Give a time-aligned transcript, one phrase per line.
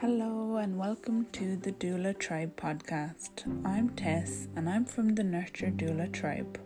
[0.00, 3.30] Hello and welcome to the Doula Tribe podcast.
[3.64, 6.60] I'm Tess and I'm from the Nurture Doula Tribe.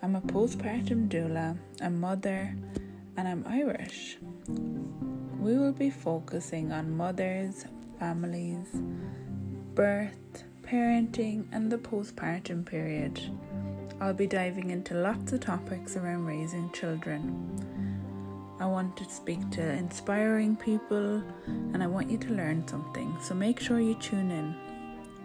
[0.00, 2.56] I'm a postpartum doula, a mother,
[3.18, 4.16] and I'm Irish.
[5.38, 7.66] We will be focusing on mothers,
[7.98, 8.68] families,
[9.74, 13.20] birth, parenting, and the postpartum period.
[14.00, 17.67] I'll be diving into lots of topics around raising children.
[18.60, 23.16] I want to speak to inspiring people and I want you to learn something.
[23.22, 24.54] So make sure you tune in.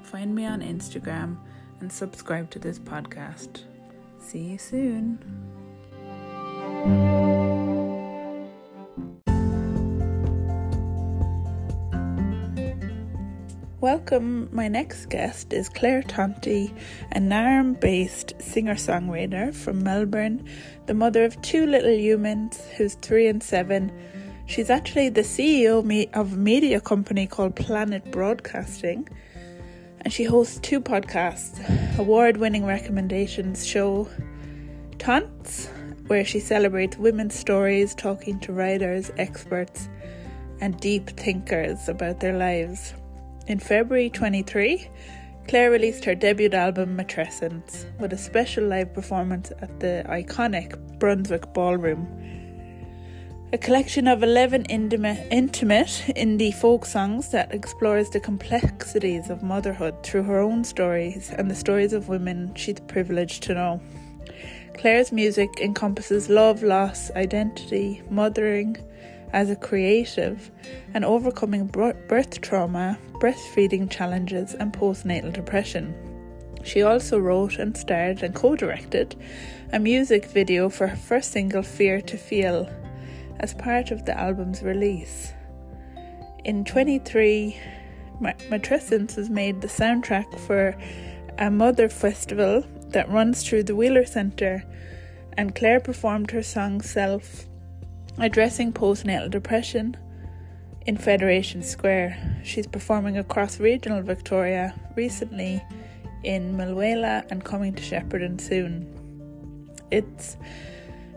[0.04, 1.38] Find me on Instagram
[1.80, 3.64] and subscribe to this podcast.
[4.20, 5.52] See you soon.
[13.94, 14.50] Welcome.
[14.52, 16.74] My next guest is Claire Tonti,
[17.12, 20.50] a Naarm based singer songwriter from Melbourne,
[20.88, 23.92] the mother of two little humans who's three and seven.
[24.48, 29.08] She's actually the CEO of a media company called Planet Broadcasting,
[30.02, 31.60] and she hosts two podcasts
[32.00, 34.10] award winning recommendations show
[34.98, 35.70] Tonts,
[36.07, 39.88] where she celebrates women's stories, talking to writers, experts,
[40.62, 42.96] and deep thinkers about their lives
[43.48, 44.88] in February 23,
[45.48, 51.54] Claire released her debut album Matrescence with a special live performance at the iconic Brunswick
[51.54, 52.08] Ballroom.
[53.52, 60.24] A collection of 11 intimate, indie folk songs that explores the complexities of motherhood through
[60.24, 63.82] her own stories and the stories of women she's privileged to know.
[64.75, 68.78] Claire's music encompasses love, loss, identity, mothering,
[69.34, 70.51] as a creative
[70.94, 75.94] and overcoming birth trauma, breastfeeding challenges, and postnatal depression.
[76.63, 79.16] She also wrote and starred and co directed
[79.73, 82.69] a music video for her first single, Fear to Feel,
[83.39, 85.34] as part of the album's release.
[86.45, 87.59] In 23,
[88.22, 90.77] Matrescence was made the soundtrack for
[91.39, 94.63] a mother festival that runs through the Wheeler Centre,
[95.35, 97.47] and Claire performed her song Self
[98.18, 99.97] addressing postnatal depression
[100.85, 102.41] in Federation Square.
[102.44, 105.63] She's performing across regional Victoria recently
[106.23, 108.88] in Mulwala and coming to Shepparton soon.
[109.91, 110.38] It's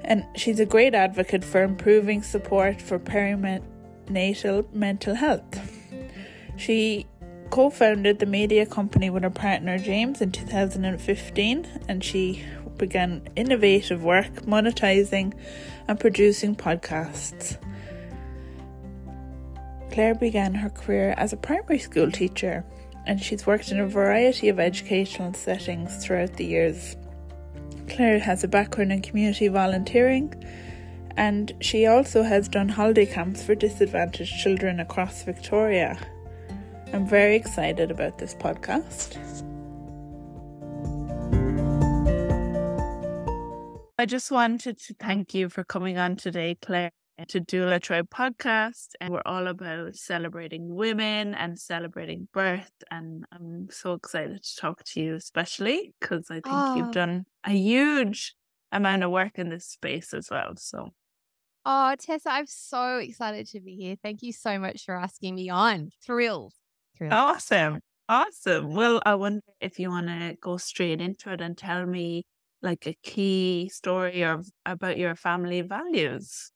[0.02, 5.60] and she's a great advocate for improving support for perinatal mental health.
[6.56, 7.06] She
[7.50, 12.44] co founded the media company with her partner James in 2015 and she
[12.78, 15.32] began innovative work monetizing
[15.88, 17.58] and producing podcasts.
[19.92, 22.64] Claire began her career as a primary school teacher
[23.06, 26.96] and she's worked in a variety of educational settings throughout the years.
[27.88, 30.34] Claire has a background in community volunteering
[31.16, 35.98] and she also has done holiday camps for disadvantaged children across Victoria.
[36.92, 39.45] I'm very excited about this podcast.
[43.98, 46.90] I just wanted to thank you for coming on today, Claire,
[47.28, 48.88] to Doula Tribe podcast.
[49.00, 52.70] And we're all about celebrating women and celebrating birth.
[52.90, 56.76] And I'm so excited to talk to you, especially because I think oh.
[56.76, 56.92] you've ah.
[56.92, 58.34] done a huge
[58.70, 60.52] amount of work in this space as well.
[60.56, 60.90] So
[61.64, 63.96] Oh, Tessa, I'm so excited to be here.
[64.02, 65.88] Thank you so much for asking me on.
[66.04, 66.52] Thrilled.
[66.98, 67.14] Thrilled.
[67.14, 67.80] Awesome.
[68.10, 68.74] Awesome.
[68.74, 72.24] Well, I wonder if you want to go straight into it and tell me
[72.62, 76.52] like a key story of about your family values?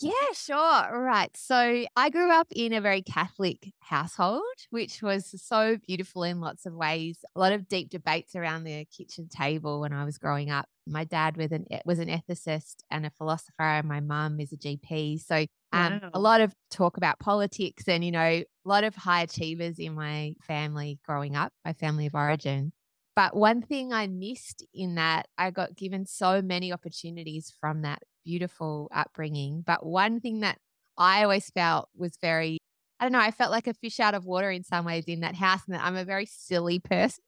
[0.00, 1.00] Yeah, sure.
[1.02, 1.30] Right.
[1.36, 6.66] So I grew up in a very Catholic household, which was so beautiful in lots
[6.66, 7.24] of ways.
[7.36, 10.66] A lot of deep debates around the kitchen table when I was growing up.
[10.86, 14.56] My dad was an was an ethicist and a philosopher, and my mum is a
[14.56, 15.18] GP.
[15.18, 16.10] So um, wow.
[16.12, 19.94] a lot of talk about politics, and you know, a lot of high achievers in
[19.94, 22.72] my family growing up, my family of origin.
[23.16, 28.02] But one thing I missed in that, I got given so many opportunities from that
[28.24, 29.62] beautiful upbringing.
[29.64, 30.58] But one thing that
[30.98, 32.58] I always felt was very,
[32.98, 35.20] I don't know, I felt like a fish out of water in some ways in
[35.20, 37.22] that house, and that I'm a very silly person.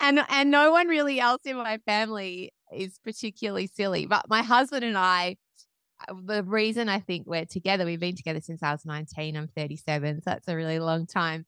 [0.00, 4.06] And, and no one really else in my family is particularly silly.
[4.06, 5.36] But my husband and I,
[6.08, 9.48] uh, the reason I think we're together, we've been together since I was 19, I'm
[9.48, 11.46] 37, so that's a really long time.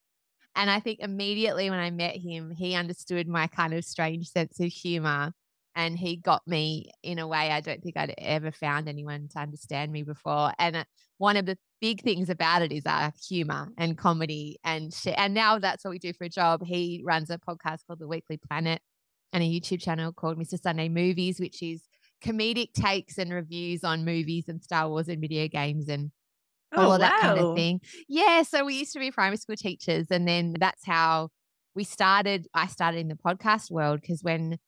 [0.57, 4.61] And I think immediately when I met him, he understood my kind of strange sense
[4.61, 5.33] of humor
[5.77, 9.41] and he got me in a way I don't think I'd ever found anyone to
[9.41, 10.53] understand me before.
[10.59, 10.85] And uh,
[11.19, 15.59] one of the big things about it is our humor and comedy and and now
[15.59, 16.65] that's what we do for a job.
[16.65, 18.81] He runs a podcast called The Weekly Planet
[19.33, 20.61] and a YouTube channel called Mr.
[20.61, 21.83] Sunday Movies, which is
[22.25, 26.13] comedic takes and reviews on movies and Star Wars and video games and
[26.77, 27.81] all of that kind of thing.
[28.09, 28.43] Yeah.
[28.43, 30.07] So we used to be primary school teachers.
[30.11, 31.29] And then that's how
[31.75, 32.47] we started.
[32.55, 34.59] I started in the podcast world because when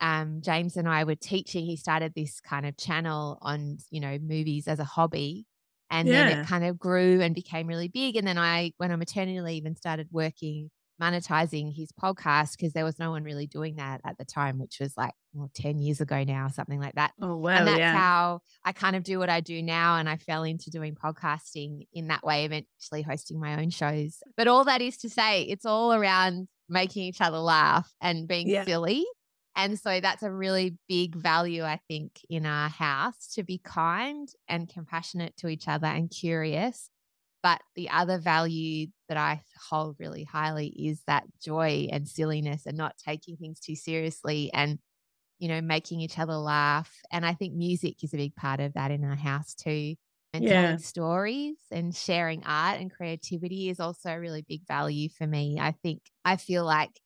[0.00, 4.18] um, James and I were teaching, he started this kind of channel on, you know,
[4.20, 5.46] movies as a hobby.
[5.90, 6.28] And yeah.
[6.28, 8.16] then it kind of grew and became really big.
[8.16, 12.84] And then I went on maternity leave and started working monetizing his podcast because there
[12.84, 16.00] was no one really doing that at the time, which was like well, 10 years
[16.00, 17.12] ago now, something like that.
[17.20, 17.50] Oh, wow.
[17.50, 17.96] And that's yeah.
[17.96, 19.96] how I kind of do what I do now.
[19.96, 24.18] And I fell into doing podcasting in that way, eventually hosting my own shows.
[24.36, 28.48] But all that is to say, it's all around making each other laugh and being
[28.48, 28.64] yeah.
[28.64, 29.04] silly.
[29.56, 34.28] And so that's a really big value, I think, in our house to be kind
[34.48, 36.90] and compassionate to each other and curious
[37.44, 42.78] but the other value that I hold really highly is that joy and silliness and
[42.78, 44.80] not taking things too seriously and,
[45.38, 46.96] you know, making each other laugh.
[47.12, 49.96] And I think music is a big part of that in our house too.
[50.32, 50.48] And yeah.
[50.48, 55.58] telling stories and sharing art and creativity is also a really big value for me.
[55.60, 57.00] I think I feel like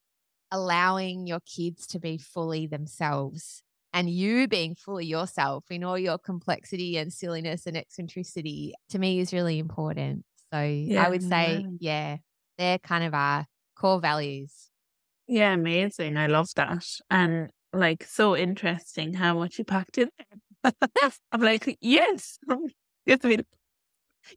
[0.50, 3.62] allowing your kids to be fully themselves
[3.92, 9.18] and you being fully yourself in all your complexity and silliness and eccentricity to me
[9.20, 10.24] is really important.
[10.52, 12.16] So yeah, I would say, yeah,
[12.56, 13.46] they're kind of our
[13.76, 14.70] core values.
[15.26, 16.16] Yeah, amazing.
[16.16, 16.84] I love that.
[17.10, 20.08] And like so interesting how much you packed in
[21.32, 22.38] I'm like, yes.
[23.06, 23.20] yes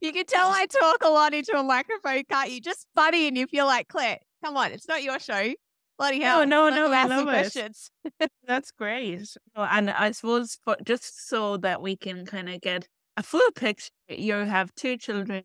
[0.01, 2.61] you can tell I talk a lot into a microphone, can't you?
[2.61, 5.53] Just funny and you feel like Claire, come on, it's not your show.
[5.97, 6.45] Bloody hell.
[6.47, 7.91] No, no, no, I love questions.
[8.19, 8.31] it.
[8.47, 9.35] That's great.
[9.55, 12.87] And I suppose for, just so that we can kind of get
[13.17, 15.43] a full picture, you have two children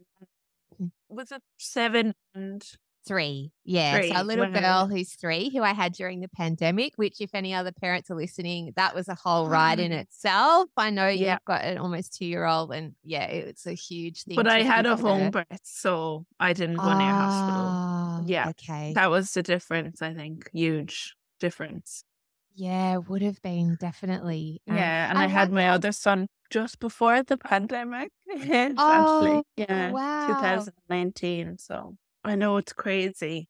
[1.08, 2.64] was it seven and
[3.06, 3.52] three?
[3.64, 4.12] Yeah, three.
[4.12, 4.60] so a little wow.
[4.60, 6.94] girl who's three, who I had during the pandemic.
[6.96, 9.84] Which, if any other parents are listening, that was a whole ride ah.
[9.84, 10.68] in itself.
[10.76, 11.34] I know yeah.
[11.34, 14.36] you've got an almost two year old, and yeah, it's a huge thing.
[14.36, 17.66] But I had a home birth, so I didn't go oh, near hospital.
[17.68, 20.02] Ah, yeah, okay, that was the difference.
[20.02, 22.04] I think huge difference.
[22.56, 24.62] Yeah, would have been definitely.
[24.68, 28.10] Um, yeah, and I, I had my other son just before the pandemic.
[28.78, 30.26] oh, yeah, wow.
[30.26, 31.58] 2019.
[31.58, 33.48] So I know it's crazy.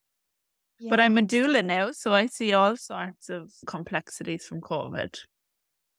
[0.78, 0.90] Yeah.
[0.90, 5.18] But I'm a doula now, so I see all sorts of complexities from COVID.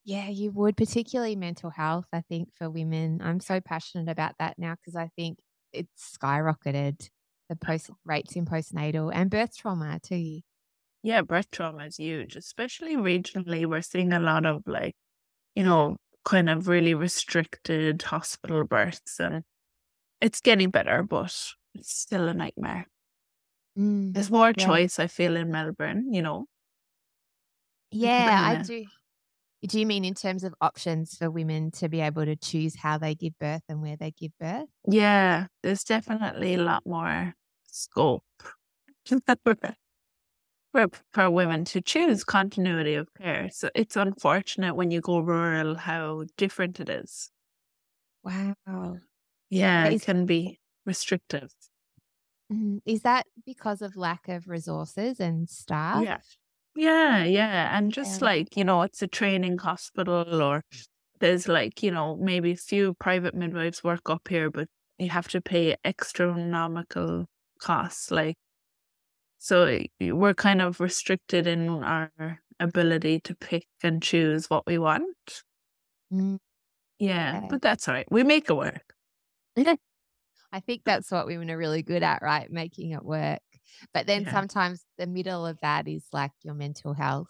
[0.03, 3.21] Yeah, you would, particularly mental health, I think, for women.
[3.21, 5.39] I'm so passionate about that now because I think
[5.73, 7.09] it's skyrocketed
[7.49, 10.41] the post rates in postnatal and birth trauma too.
[11.03, 13.65] Yeah, birth trauma is huge, especially regionally.
[13.65, 14.95] We're seeing a lot of like,
[15.55, 19.43] you know, kind of really restricted hospital births, and
[20.21, 22.87] it's getting better, but it's still a nightmare.
[23.77, 24.77] Mm, There's more yeah.
[24.77, 26.47] choice, I feel, in Melbourne, you know.
[27.91, 28.85] Yeah, I do.
[29.67, 32.97] Do you mean in terms of options for women to be able to choose how
[32.97, 34.69] they give birth and where they give birth?
[34.89, 37.33] Yeah, there's definitely a lot more
[37.63, 38.23] scope
[40.71, 43.49] for, for women to choose continuity of care.
[43.51, 47.29] So it's unfortunate when you go rural how different it is.
[48.23, 48.97] Wow.
[49.49, 51.49] Yeah, it can be restrictive.
[52.51, 52.77] Mm-hmm.
[52.85, 56.03] Is that because of lack of resources and staff?
[56.03, 56.17] Yeah.
[56.75, 57.75] Yeah, yeah.
[57.75, 58.25] And just yeah.
[58.25, 60.63] like, you know, it's a training hospital or
[61.19, 64.67] there's like, you know, maybe a few private midwives work up here, but
[64.99, 67.25] you have to pay astronomical
[67.59, 68.11] costs.
[68.11, 68.35] Like
[69.37, 75.43] so we're kind of restricted in our ability to pick and choose what we want.
[76.11, 76.39] Mm.
[76.99, 78.11] Yeah, but that's all right.
[78.11, 78.93] We make it work.
[80.51, 82.49] I think that's what women are really good at, right?
[82.51, 83.41] Making it work.
[83.93, 84.31] But then yeah.
[84.31, 87.29] sometimes the middle of that is like your mental health.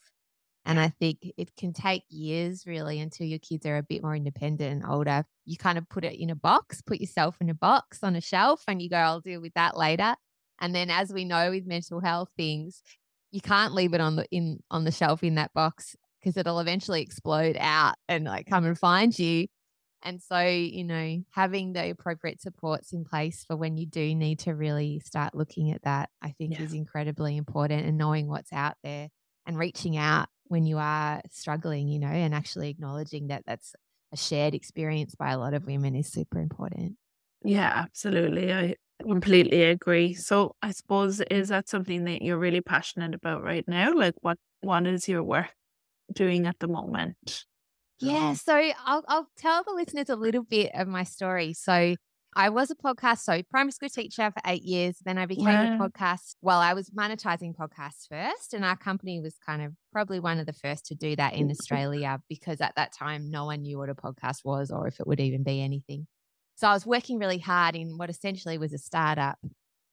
[0.65, 4.15] And I think it can take years really until your kids are a bit more
[4.15, 5.23] independent and older.
[5.45, 8.21] You kind of put it in a box, put yourself in a box on a
[8.21, 10.15] shelf, and you go, I'll deal with that later.
[10.59, 12.81] And then as we know with mental health things,
[13.31, 16.59] you can't leave it on the in on the shelf in that box because it'll
[16.59, 19.47] eventually explode out and like come and find you.
[20.03, 24.39] And so, you know, having the appropriate supports in place for when you do need
[24.39, 26.61] to really start looking at that, I think yeah.
[26.61, 29.09] is incredibly important and knowing what's out there
[29.45, 33.73] and reaching out when you are struggling, you know, and actually acknowledging that that's
[34.13, 36.95] a shared experience by a lot of women is super important.
[37.43, 38.53] Yeah, absolutely.
[38.53, 40.13] I completely agree.
[40.13, 43.93] So I suppose is that something that you're really passionate about right now?
[43.93, 45.53] Like what what is your work
[46.13, 47.45] doing at the moment?
[47.99, 48.53] Yeah, so
[48.85, 51.53] I'll I'll tell the listeners a little bit of my story.
[51.53, 51.95] So
[52.35, 54.97] I was a podcast, so primary school teacher for eight years.
[55.03, 55.75] Then I became wow.
[55.75, 56.35] a podcast.
[56.41, 60.45] Well, I was monetizing podcasts first, and our company was kind of probably one of
[60.45, 63.89] the first to do that in Australia because at that time no one knew what
[63.89, 66.05] a podcast was or if it would even be anything.
[66.57, 69.37] So I was working really hard in what essentially was a startup,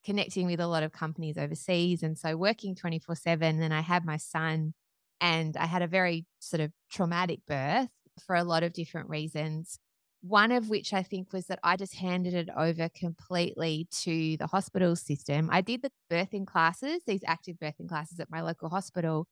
[0.02, 2.02] connecting with a lot of companies overseas.
[2.02, 3.60] And so working 24 7.
[3.60, 4.72] And I had my son,
[5.20, 7.90] and I had a very sort of traumatic birth
[8.26, 9.78] for a lot of different reasons.
[10.22, 14.46] One of which I think was that I just handed it over completely to the
[14.46, 15.50] hospital system.
[15.52, 19.26] I did the birthing classes, these active birthing classes at my local hospital,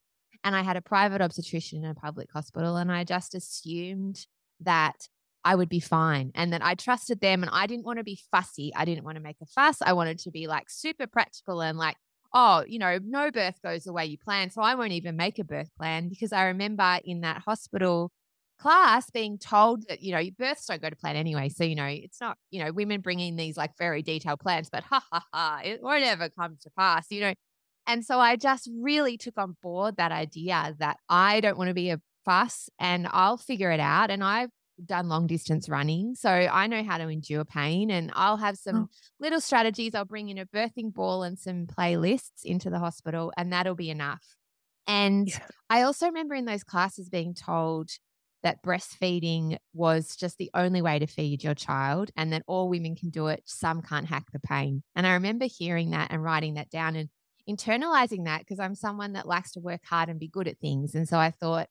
[0.45, 2.77] and I had a private obstetrician in a public hospital.
[2.77, 4.27] And I just assumed
[4.61, 5.09] that
[5.45, 8.19] I would be fine and that I trusted them and I didn't want to be
[8.31, 8.73] fussy.
[8.75, 9.83] I didn't want to make a fuss.
[9.83, 11.97] I wanted to be like super practical and like,
[12.33, 14.51] oh, you know, no birth goes the way you plan.
[14.51, 18.13] So I won't even make a birth plan because I remember in that hospital
[18.59, 21.49] class being told that, you know, births don't go to plan anyway.
[21.49, 24.85] So, you know, it's not, you know, women bringing these like very detailed plans, but
[24.85, 27.35] ha ha ha, it won't ever come to pass, you know.
[27.87, 31.75] And so I just really took on board that idea that I don't want to
[31.75, 34.11] be a fuss and I'll figure it out.
[34.11, 34.51] And I've
[34.87, 36.15] done long distance running.
[36.15, 38.89] So I know how to endure pain and I'll have some oh.
[39.21, 39.95] little strategies.
[39.95, 43.91] I'll bring in a birthing ball and some playlists into the hospital, and that'll be
[43.91, 44.37] enough.
[44.87, 45.39] And yeah.
[45.71, 47.91] I also remember in those classes being told
[48.43, 52.97] that breastfeeding was just the only way to feed your child and that all women
[52.97, 53.43] can do it.
[53.47, 54.83] Some can't hack the pain.
[54.97, 57.09] And I remember hearing that and writing that down and
[57.49, 60.95] internalizing that because I'm someone that likes to work hard and be good at things.
[60.95, 61.69] And so I thought,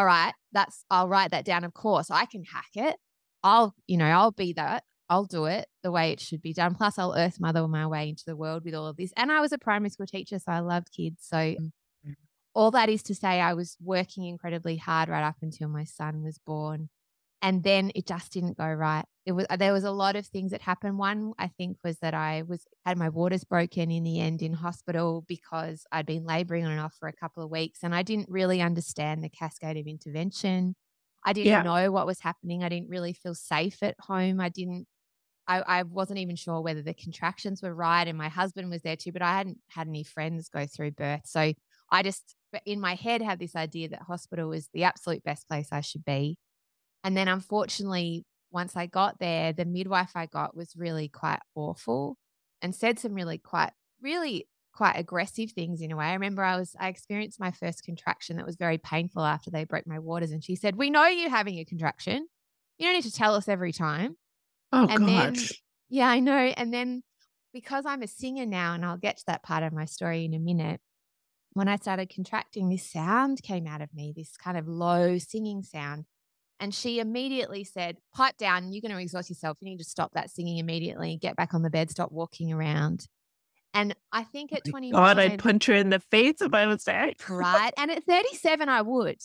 [0.00, 1.62] all right, that's, I'll write that down.
[1.62, 2.96] Of course, I can hack it.
[3.44, 4.82] I'll, you know, I'll be that.
[5.10, 6.74] I'll do it the way it should be done.
[6.74, 9.12] Plus, I'll earth mother my way into the world with all of this.
[9.14, 11.18] And I was a primary school teacher, so I loved kids.
[11.20, 12.12] So mm-hmm.
[12.54, 16.22] all that is to say, I was working incredibly hard right up until my son
[16.22, 16.88] was born.
[17.42, 19.04] And then it just didn't go right.
[19.30, 20.98] It was there was a lot of things that happened.
[20.98, 24.52] One I think was that I was had my waters broken in the end in
[24.52, 28.02] hospital because I'd been laboring on and off for a couple of weeks and I
[28.02, 30.74] didn't really understand the cascade of intervention.
[31.24, 31.62] I didn't yeah.
[31.62, 32.64] know what was happening.
[32.64, 34.40] I didn't really feel safe at home.
[34.40, 34.88] I didn't
[35.46, 38.06] I, I, wasn't even sure whether the contractions were right.
[38.06, 41.22] And my husband was there too, but I hadn't had any friends go through birth.
[41.26, 41.52] So
[41.92, 42.34] I just
[42.66, 46.04] in my head had this idea that hospital was the absolute best place I should
[46.04, 46.36] be.
[47.04, 52.16] And then unfortunately, once I got there, the midwife I got was really quite awful
[52.62, 56.06] and said some really quite, really quite aggressive things in a way.
[56.06, 59.64] I remember I was, I experienced my first contraction that was very painful after they
[59.64, 60.32] broke my waters.
[60.32, 62.26] And she said, We know you're having a contraction.
[62.78, 64.16] You don't need to tell us every time.
[64.72, 65.36] Oh, and God.
[65.36, 65.36] Then,
[65.88, 66.52] yeah, I know.
[66.56, 67.02] And then
[67.52, 70.34] because I'm a singer now, and I'll get to that part of my story in
[70.34, 70.80] a minute,
[71.52, 75.62] when I started contracting, this sound came out of me, this kind of low singing
[75.62, 76.04] sound.
[76.60, 79.56] And she immediately said, Pipe down, you're going to exhaust yourself.
[79.60, 83.06] You need to stop that singing immediately, get back on the bed, stop walking around.
[83.72, 86.66] And I think oh at 21, God, I'd punch her in the face if I
[86.66, 87.12] was there.
[87.28, 87.72] right.
[87.78, 89.18] And at 37, I would.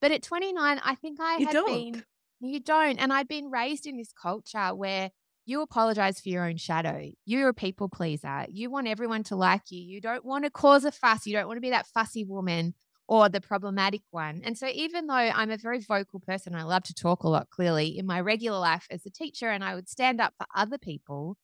[0.00, 1.92] But at 29, I think I you had don't.
[1.92, 2.04] been,
[2.40, 2.98] you don't.
[2.98, 5.10] And I'd been raised in this culture where
[5.44, 7.10] you apologize for your own shadow.
[7.26, 8.46] You're a people pleaser.
[8.48, 9.80] You want everyone to like you.
[9.80, 11.26] You don't want to cause a fuss.
[11.26, 12.74] You don't want to be that fussy woman
[13.10, 14.40] or the problematic one.
[14.44, 17.50] And so, even though I'm a very vocal person, I love to talk a lot
[17.50, 20.78] clearly in my regular life as a teacher, and I would stand up for other
[20.78, 21.36] people.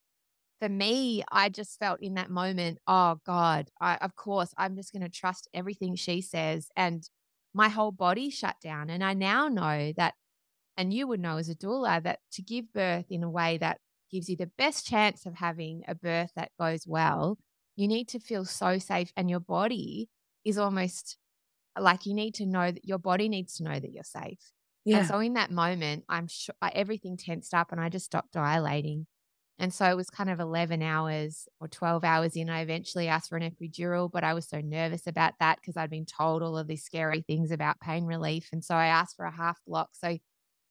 [0.60, 4.92] For me, I just felt in that moment, oh God, I, of course, I'm just
[4.92, 6.68] going to trust everything she says.
[6.76, 7.02] And
[7.52, 8.88] my whole body shut down.
[8.88, 10.14] And I now know that,
[10.76, 13.80] and you would know as a doula, that to give birth in a way that
[14.10, 17.38] gives you the best chance of having a birth that goes well,
[17.74, 19.12] you need to feel so safe.
[19.16, 20.08] And your body
[20.44, 21.18] is almost
[21.78, 24.38] like you need to know that your body needs to know that you're safe.
[24.84, 24.98] Yeah.
[24.98, 29.06] And so in that moment, I'm sure everything tensed up and I just stopped dilating.
[29.58, 32.50] And so it was kind of 11 hours or 12 hours in.
[32.50, 35.90] I eventually asked for an epidural, but I was so nervous about that because I'd
[35.90, 38.48] been told all of these scary things about pain relief.
[38.52, 39.90] And so I asked for a half block.
[39.94, 40.18] So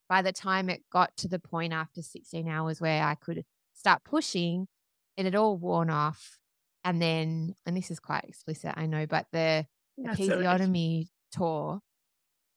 [0.08, 3.44] by the time it got to the point after 16 hours where I could
[3.74, 4.68] start pushing,
[5.16, 6.38] it had all worn off.
[6.84, 9.66] And then, and this is quite explicit, I know, but the
[9.98, 11.80] episiotomy tore.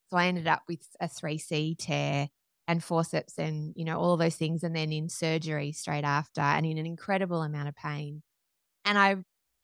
[0.10, 2.30] So I ended up with a 3C tear
[2.68, 4.64] and forceps and, you know, all of those things.
[4.64, 8.24] And then in surgery straight after and in an incredible amount of pain.
[8.86, 9.18] And I,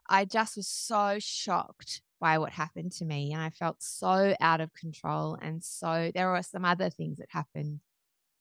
[0.10, 3.34] I just was so shocked by what happened to me.
[3.34, 5.38] And I felt so out of control.
[5.41, 7.79] And so there were some other things that happened.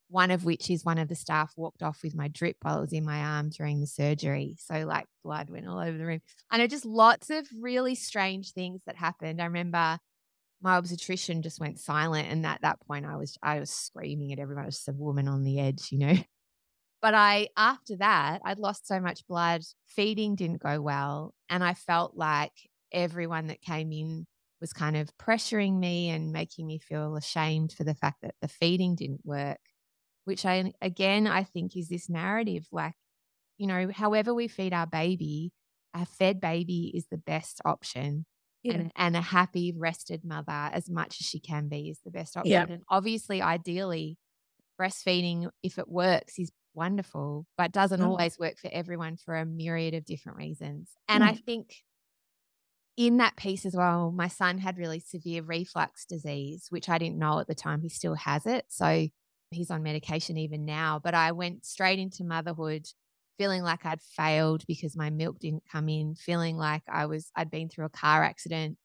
[0.08, 2.82] One of which is one of the staff walked off with my drip while it
[2.82, 4.56] was in my arm during the surgery.
[4.58, 6.20] So, like, blood went all over the room.
[6.50, 9.40] I know just lots of really strange things that happened.
[9.40, 9.98] I remember
[10.62, 12.28] my obstetrician just went silent.
[12.28, 14.64] And at that point, I was, I was screaming at everyone.
[14.64, 16.14] I was just a woman on the edge, you know?
[17.02, 19.62] But I, after that, I'd lost so much blood.
[19.86, 21.34] Feeding didn't go well.
[21.50, 22.52] And I felt like
[22.92, 24.26] everyone that came in
[24.60, 28.48] was kind of pressuring me and making me feel ashamed for the fact that the
[28.48, 29.60] feeding didn't work.
[30.24, 32.94] Which I, again, I think is this narrative like,
[33.58, 35.52] you know, however we feed our baby,
[35.94, 38.26] a fed baby is the best option.
[38.62, 38.74] Yeah.
[38.74, 42.34] And, and a happy, rested mother, as much as she can be, is the best
[42.34, 42.50] option.
[42.50, 42.66] Yeah.
[42.66, 44.16] And obviously, ideally,
[44.80, 48.06] breastfeeding, if it works, is wonderful, but doesn't mm.
[48.06, 50.90] always work for everyone for a myriad of different reasons.
[51.08, 51.28] And mm.
[51.28, 51.74] I think
[52.96, 57.18] in that piece as well, my son had really severe reflux disease, which I didn't
[57.18, 57.82] know at the time.
[57.82, 58.64] He still has it.
[58.68, 59.08] So
[59.54, 61.00] he's on medication even now.
[61.02, 62.86] But I went straight into motherhood
[63.38, 67.50] feeling like I'd failed because my milk didn't come in, feeling like I was I'd
[67.50, 68.78] been through a car accident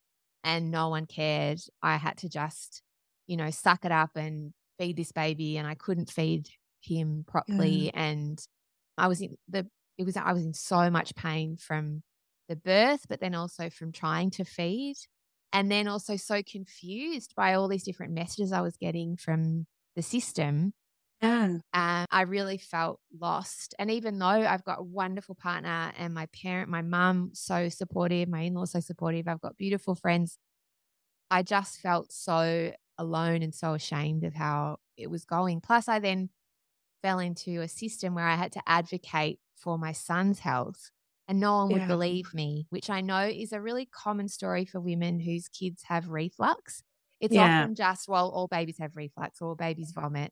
[0.43, 1.59] and no one cared.
[1.83, 2.81] I had to just,
[3.27, 6.49] you know, suck it up and feed this baby and I couldn't feed
[6.81, 8.39] him properly and
[8.97, 12.03] I was in the it was I was in so much pain from
[12.47, 14.95] the birth but then also from trying to feed
[15.51, 19.67] and then also so confused by all these different messages I was getting from
[19.99, 20.73] the system
[21.21, 21.57] yeah.
[21.73, 23.75] And I really felt lost.
[23.77, 28.29] And even though I've got a wonderful partner and my parent, my mum, so supportive,
[28.29, 30.37] my in laws, so supportive, I've got beautiful friends,
[31.29, 35.59] I just felt so alone and so ashamed of how it was going.
[35.59, 36.29] Plus, I then
[37.01, 40.89] fell into a system where I had to advocate for my son's health
[41.27, 41.87] and no one would yeah.
[41.87, 46.07] believe me, which I know is a really common story for women whose kids have
[46.07, 46.81] reflux.
[47.19, 47.61] It's yeah.
[47.61, 50.31] often just, well, all babies have reflux, all babies vomit.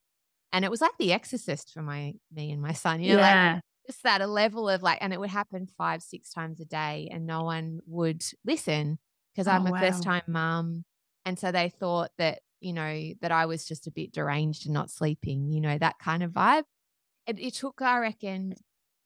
[0.54, 3.54] And it was like the exorcist for my me and my son, you know, yeah.
[3.56, 6.66] like just that a level of like, and it would happen five, six times a
[6.66, 9.00] day, and no one would listen
[9.34, 9.80] because I'm oh, a wow.
[9.80, 10.84] first time mum.
[11.26, 14.74] And so they thought that, you know, that I was just a bit deranged and
[14.74, 16.64] not sleeping, you know, that kind of vibe.
[17.28, 18.56] It, it took, I reckon,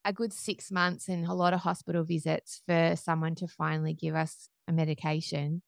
[0.06, 4.16] a good six months and a lot of hospital visits for someone to finally give
[4.16, 5.62] us a medication.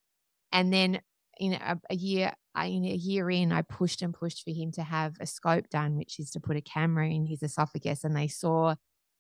[0.52, 1.02] And then
[1.40, 4.84] in a, a year in a year in, I pushed and pushed for him to
[4.84, 8.28] have a scope done, which is to put a camera in his esophagus, and they
[8.28, 8.76] saw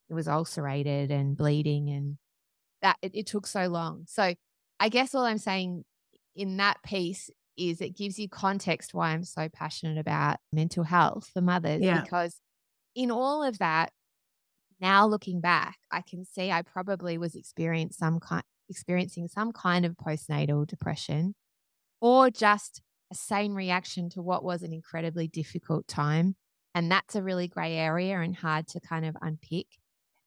[0.09, 2.17] it was ulcerated and bleeding, and
[2.81, 4.03] that it, it took so long.
[4.07, 4.35] So,
[4.79, 5.83] I guess all I'm saying
[6.35, 11.29] in that piece is it gives you context why I'm so passionate about mental health
[11.33, 12.01] for mothers, yeah.
[12.01, 12.39] because
[12.95, 13.91] in all of that,
[14.79, 19.85] now looking back, I can see I probably was experiencing some kind experiencing some kind
[19.85, 21.35] of postnatal depression
[22.03, 22.81] or just
[23.13, 26.35] a sane reaction to what was an incredibly difficult time.
[26.75, 29.67] And that's a really gray area and hard to kind of unpick.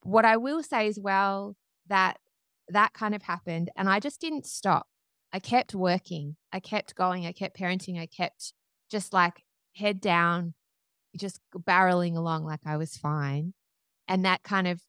[0.02, 1.54] What I will say as well
[1.88, 2.16] that
[2.70, 4.86] that kind of happened and I just didn't stop.
[5.34, 6.36] I kept working.
[6.50, 7.26] I kept going.
[7.26, 8.00] I kept parenting.
[8.00, 8.54] I kept
[8.90, 9.42] just like
[9.74, 10.54] head down,
[11.14, 13.52] just barreling along like I was fine.
[14.08, 14.80] And that kind of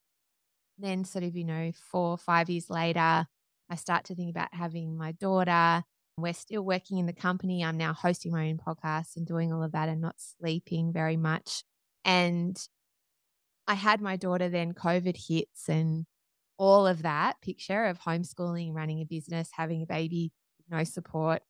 [0.77, 3.25] then sort of, you know, four or five years later,
[3.69, 5.83] I start to think about having my daughter
[6.17, 7.63] we're still working in the company.
[7.63, 11.15] I'm now hosting my own podcast and doing all of that and not sleeping very
[11.15, 11.63] much.
[12.03, 12.57] And
[13.67, 16.05] I had my daughter then, COVID hits and
[16.57, 20.31] all of that picture of homeschooling, running a business, having a baby,
[20.69, 21.43] no support.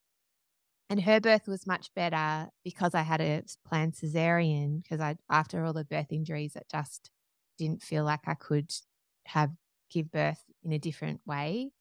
[0.90, 5.64] And her birth was much better because I had a planned cesarean because I, after
[5.64, 7.10] all the birth injuries, it just
[7.58, 8.72] didn't feel like I could
[9.28, 9.52] have
[9.90, 11.72] give birth in a different way.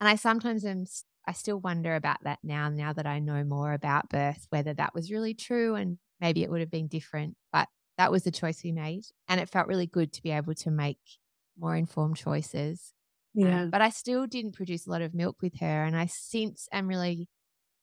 [0.00, 0.84] And I sometimes am
[1.28, 4.94] I still wonder about that now, now that I know more about birth, whether that
[4.94, 7.36] was really true and maybe it would have been different.
[7.52, 9.02] But that was the choice we made.
[9.28, 10.96] And it felt really good to be able to make
[11.58, 12.94] more informed choices.
[13.38, 13.62] Um, yeah.
[13.64, 15.84] Um, but I still didn't produce a lot of milk with her.
[15.84, 17.28] And I since am really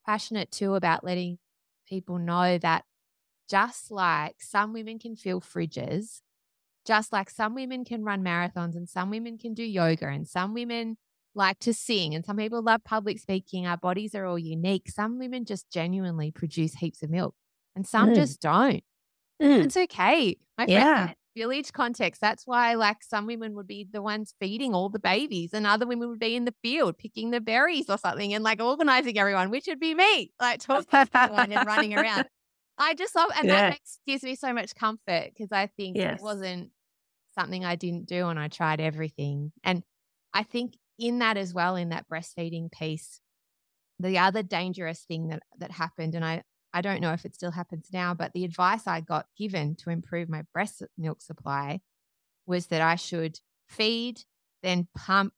[0.08, 1.38] passionate too about letting
[1.88, 2.84] people know that
[3.48, 6.22] just like some women can fill fridges,
[6.88, 10.56] just like some women can run marathons and some women can do yoga and some
[10.56, 10.98] women
[11.36, 13.68] like to sing and some people love public speaking.
[13.68, 14.90] Our bodies are all unique.
[14.90, 17.36] Some women just genuinely produce heaps of milk
[17.76, 18.16] and some mm.
[18.16, 18.84] just don't.
[19.42, 19.66] Mm.
[19.66, 20.38] It's okay.
[20.58, 21.04] My yeah.
[21.04, 22.22] friend, village context.
[22.22, 25.86] That's why, like, some women would be the ones feeding all the babies, and other
[25.86, 29.50] women would be in the field picking the berries or something, and like organizing everyone,
[29.50, 32.26] which would be me, like talking to everyone and running around.
[32.78, 33.54] I just love, and yeah.
[33.54, 36.20] that makes, gives me so much comfort because I think yes.
[36.20, 36.72] it wasn't
[37.38, 39.52] something I didn't do, and I tried everything.
[39.64, 39.84] And
[40.34, 43.20] I think in that as well, in that breastfeeding piece,
[44.00, 47.52] the other dangerous thing that, that happened, and I, I don't know if it still
[47.52, 51.80] happens now, but the advice I got given to improve my breast milk supply
[52.46, 54.22] was that I should feed,
[54.62, 55.34] then pump,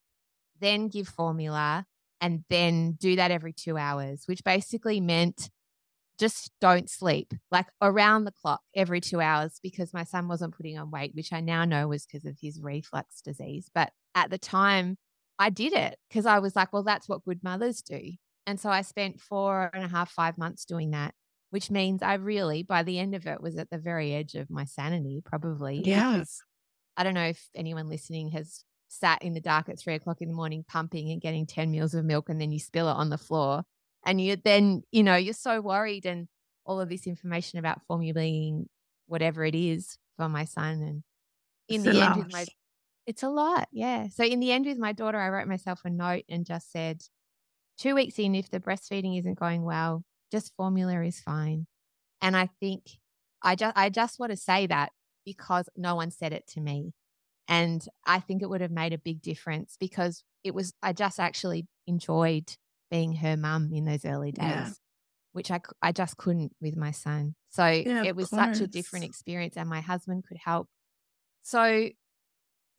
[0.59, 1.85] then give formula,
[2.19, 5.49] and then do that every two hours, which basically meant
[6.17, 10.77] just don't sleep like around the clock every two hours because my son wasn't putting
[10.77, 13.69] on weight, which I now know was because of his reflux disease.
[13.73, 14.97] But at the time,
[15.39, 18.13] I did it because I was like, well, that's what good mothers do.
[18.45, 21.13] And so I spent four and a half, five months doing that.
[21.49, 24.49] which means I really, by the end of it, was at the very edge of
[24.49, 25.81] my sanity, probably.
[25.85, 26.41] Yes.
[26.97, 30.27] I don't know if anyone listening has sat in the dark at three o'clock in
[30.27, 33.09] the morning pumping and getting 10 meals of milk and then you spill it on
[33.09, 33.63] the floor.
[34.05, 36.27] And you then, you know, you're so worried and
[36.65, 38.67] all of this information about formulating
[39.07, 40.81] whatever it is for my son.
[40.81, 41.03] And
[41.69, 42.45] in It's the end, with my,
[43.07, 43.67] it's a lot.
[43.71, 44.09] Yeah.
[44.09, 47.01] So in the end, with my daughter, I wrote myself a note and just said,
[47.77, 51.67] two weeks in, if the breastfeeding isn't going well, just formula is fine.
[52.21, 52.83] And I think
[53.43, 54.91] I just I just want to say that
[55.25, 56.93] because no one said it to me.
[57.47, 61.19] And I think it would have made a big difference because it was I just
[61.19, 62.55] actually enjoyed
[62.91, 64.69] being her mum in those early days, Yeah.
[65.33, 67.35] which I just couldn't with my son.
[67.49, 70.67] So Yeah, it was such a different experience, and my husband could help.
[71.43, 71.89] So,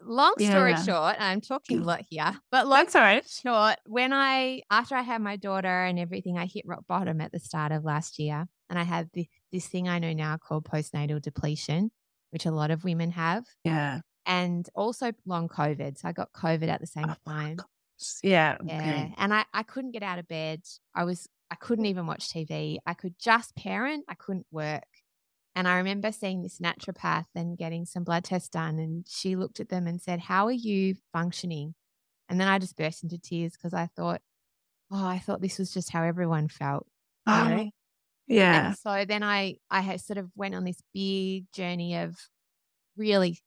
[0.01, 0.83] long story Yeah.
[0.83, 1.87] short, I'm talking a mm.
[1.87, 3.29] lot here, but long That's all right.
[3.29, 7.33] short, when I after I had my daughter and everything, I hit rock bottom at
[7.33, 10.65] the start of last year, and I had this, this thing I know now called
[10.65, 11.91] postnatal depletion,
[12.31, 14.01] which a lot of women have, Yeah.
[14.27, 15.99] and also long COVID.
[15.99, 17.57] So I got COVID at the same Oh time.
[18.23, 18.57] Yeah.
[18.63, 19.15] Yeah, Okay.
[19.19, 20.63] and I I couldn't get out of bed.
[20.95, 22.79] I was I couldn't even watch TV.
[22.87, 24.05] I could just parent.
[24.09, 24.85] I couldn't work.
[25.59, 29.59] And I remember seeing this naturopath and getting some blood tests done, and she looked
[29.61, 31.75] at them and said, "How are you functioning?"
[32.29, 34.23] And then I just burst into tears because I thought,
[34.91, 36.87] "Oh, I thought this was just how everyone felt."
[37.27, 37.71] you ah, know?
[37.71, 37.71] Oh,
[38.29, 38.75] yeah.
[38.75, 42.17] And so then I I had sort of went on this big journey of
[42.97, 43.39] really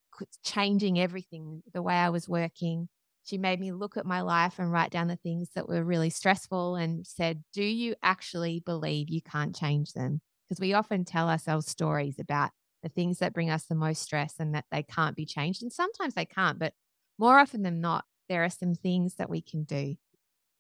[0.44, 2.90] changing everything the way I was working.
[3.26, 6.10] She made me look at my life and write down the things that were really
[6.12, 10.22] stressful and said, "Do you actually believe you can't change them?"
[10.52, 12.52] Because we often tell ourselves stories about
[12.84, 15.72] the things that bring us the most stress and that they can't be changed and
[15.72, 16.74] sometimes they can't, but
[17.18, 19.96] more often than not there are some things that we can do.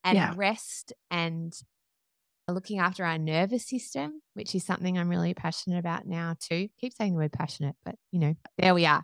[0.06, 0.34] And Yeah.
[0.38, 1.54] rest and
[2.48, 6.70] looking after our nervous system, which is something I'm really passionate about now too.
[6.80, 9.04] Keep saying the word passionate, but you know, there we are.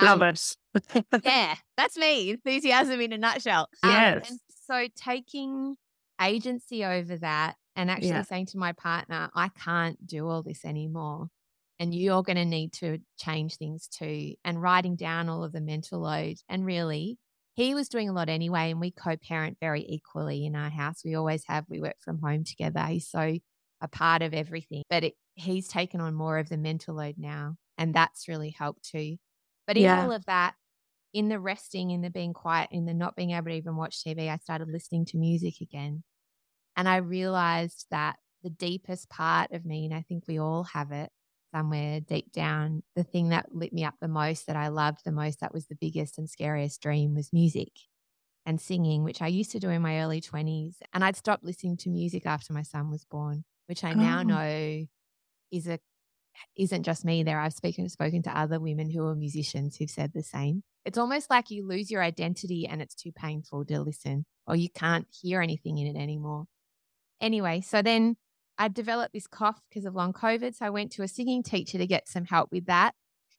[0.00, 0.28] Love Um,
[0.74, 0.94] it.
[1.24, 2.30] yeah, that's me.
[2.30, 3.68] Enthusiasm in a nutshell.
[3.82, 4.30] Um, Yes.
[4.30, 5.74] and so taking
[6.20, 8.24] agency over that and actually Yeah.
[8.24, 11.28] saying to my partner, I can't do all this anymore.
[11.78, 14.34] And you're going to need to change things too.
[14.44, 16.36] And writing down all of the mental load.
[16.48, 17.18] And really,
[17.54, 18.70] he was doing a lot anyway.
[18.70, 21.02] And we co parent very equally in our house.
[21.04, 21.66] We always have.
[21.68, 22.84] We work from home together.
[22.86, 23.38] He's so
[23.80, 24.82] a part of everything.
[24.88, 27.56] But it, he's taken on more of the mental load now.
[27.78, 29.16] And that's really helped too.
[29.66, 29.92] But in Yeah.
[29.92, 30.54] all of that,
[31.12, 34.02] in the resting, in the being quiet, in the not being able to even watch
[34.02, 36.04] TV, I started listening to music again.
[36.76, 40.92] And I realized that the deepest part of me, and I think we all have
[40.92, 41.10] it
[41.54, 45.12] somewhere deep down, the thing that lit me up the most, that I loved the
[45.12, 47.72] most, that was the biggest and scariest dream was music
[48.46, 50.78] and singing, which I used to do in my early 20s.
[50.92, 54.24] And I'd stopped listening to music after my son was born, which I now Oh.
[54.24, 54.86] know
[55.52, 55.78] is a
[56.56, 57.40] isn't just me there.
[57.40, 60.62] I've spoken spoken to other women who are musicians who've said the same.
[60.84, 64.68] It's almost like you lose your identity and it's too painful to listen or you
[64.70, 66.46] can't hear anything in it anymore.
[67.22, 68.16] Anyway, so then
[68.58, 70.54] I developed this cough because of long COVID.
[70.56, 72.94] So I went to a singing teacher to get some help with that.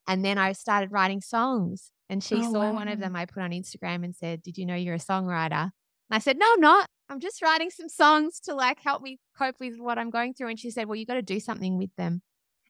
[0.08, 1.92] And then I started writing songs.
[2.10, 4.66] And she Oh, saw one of them I put on Instagram and said, Did you
[4.66, 5.52] know you're a songwriter?
[5.52, 5.72] And
[6.12, 6.88] I said, No, I'm not.
[7.10, 10.50] I'm just writing some songs to like help me cope with what I'm going through.
[10.50, 12.22] And she said, Well, you got to do something with them.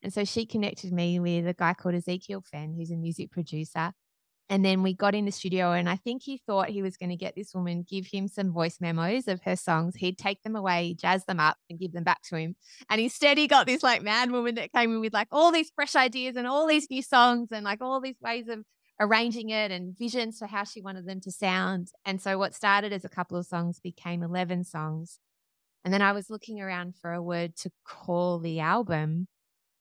[0.02, 3.94] And so she connected me with a guy called Ezekiel Fenn, who's a music producer.
[4.54, 7.10] And then we got in the studio, and I think he thought he was going
[7.10, 9.96] to get this woman, give him some voice memos of her songs.
[9.96, 12.56] He'd take them away, jazz them up, and give them back to him.
[12.88, 15.72] And instead, he got this like mad woman that came in with like all these
[15.74, 18.60] fresh ideas and all these new songs and like all these ways of
[19.00, 21.88] arranging it and visions for how she wanted them to sound.
[22.06, 25.18] And so, what started as a couple of songs became 11 songs.
[25.84, 29.30] And then I was looking around for a word to call the album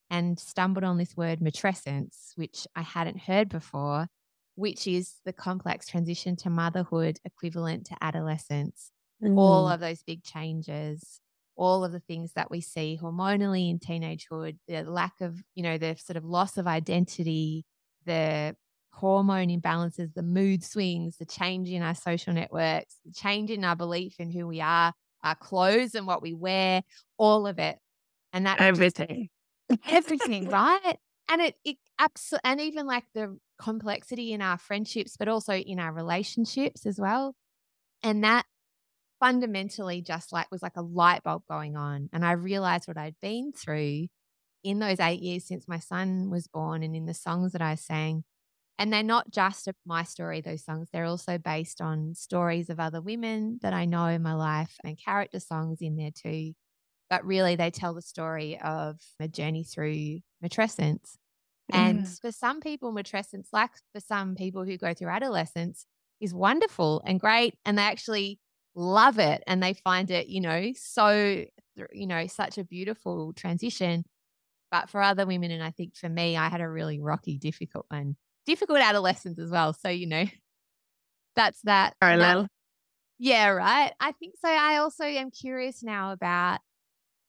[0.08, 4.08] and stumbled on this word matrescence, which I hadn't heard before,
[4.54, 8.92] which is the complex transition to motherhood equivalent to adolescence.
[9.34, 9.68] All Mm.
[9.68, 11.20] of those big changes,
[11.56, 15.78] all of the things that we see hormonally in teenagehood, the lack of, you know,
[15.78, 17.64] the sort of loss of identity,
[18.04, 18.56] the
[18.92, 23.76] hormone imbalances, the mood swings, the change in our social networks, the change in our
[23.76, 24.92] belief in who we are,
[25.24, 26.82] our clothes and what we wear,
[27.16, 27.78] all of it.
[28.32, 29.28] And that everything.
[29.86, 30.98] everything, right?
[31.28, 35.78] And it, it absolutely, and even like the complexity in our friendships, but also in
[35.80, 37.34] our relationships as well.
[38.02, 38.46] And that
[39.20, 42.08] fundamentally just like was like a light bulb going on.
[42.12, 44.08] And I realized what I'd been through
[44.64, 47.76] in those eight years since my son was born and in the songs that I
[47.76, 48.24] sang.
[48.78, 50.88] And they're not just my story, those songs.
[50.92, 54.98] They're also based on stories of other women that I know in my life and
[54.98, 56.54] character songs in there too.
[57.10, 61.16] but really they tell the story of a journey through matrescence.
[61.72, 62.20] And Mm.
[62.20, 65.86] for some people, matrescence, like for some people who go through adolescence,
[66.20, 67.54] is wonderful and great.
[67.64, 68.40] And they actually
[68.74, 71.44] love it and they find it, you know, so,
[71.92, 74.04] you know, such a beautiful transition.
[74.70, 77.86] But for other women, and I think for me, I had a really rocky, difficult
[77.90, 79.72] one, difficult adolescence as well.
[79.74, 80.24] So, you know,
[81.36, 81.94] that's that.
[81.94, 82.48] that- Parallel.
[83.18, 83.92] yeah, right.
[84.00, 84.48] I think so.
[84.48, 86.60] I also am curious now about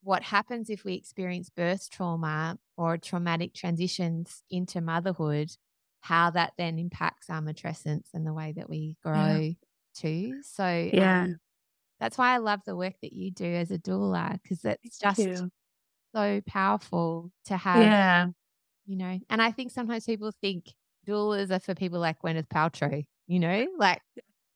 [0.04, 5.50] what happens if we experience birth trauma or traumatic transitions into motherhood,
[6.02, 9.54] how that then impacts our matrescence and the way that we grow
[9.96, 10.42] too.
[10.44, 11.28] So, um, Yeah.
[12.00, 15.44] that's why I love the work that you do as a doula because it's just
[16.16, 18.32] so powerful to have, Yeah.
[18.86, 19.20] you know.
[19.30, 20.74] And I think sometimes people think
[21.08, 24.02] doulas are for people like Gwyneth Paltrow, you know, like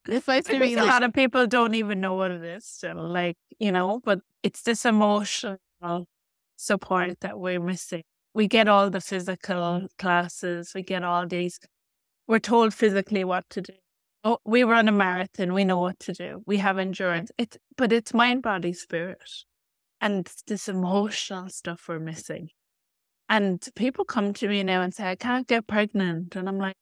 [0.08, 3.08] they're supposed to be a lot of people don't even know what it is still,
[3.08, 5.58] like, you know, but it's this emotional
[6.56, 8.04] support that we're missing.
[8.34, 11.60] We get all the physical classes, we get all these,
[12.28, 13.74] we're told physically what to do.
[14.24, 16.44] Oh, we run a marathon, we know what to do.
[16.46, 17.32] We have endurance.
[17.38, 19.22] It's but it's mind, body, spirit.
[20.02, 22.50] And it's this emotional stuff we're missing.
[23.30, 26.36] And people come to me now and say, I can't get pregnant.
[26.36, 26.76] And I'm like,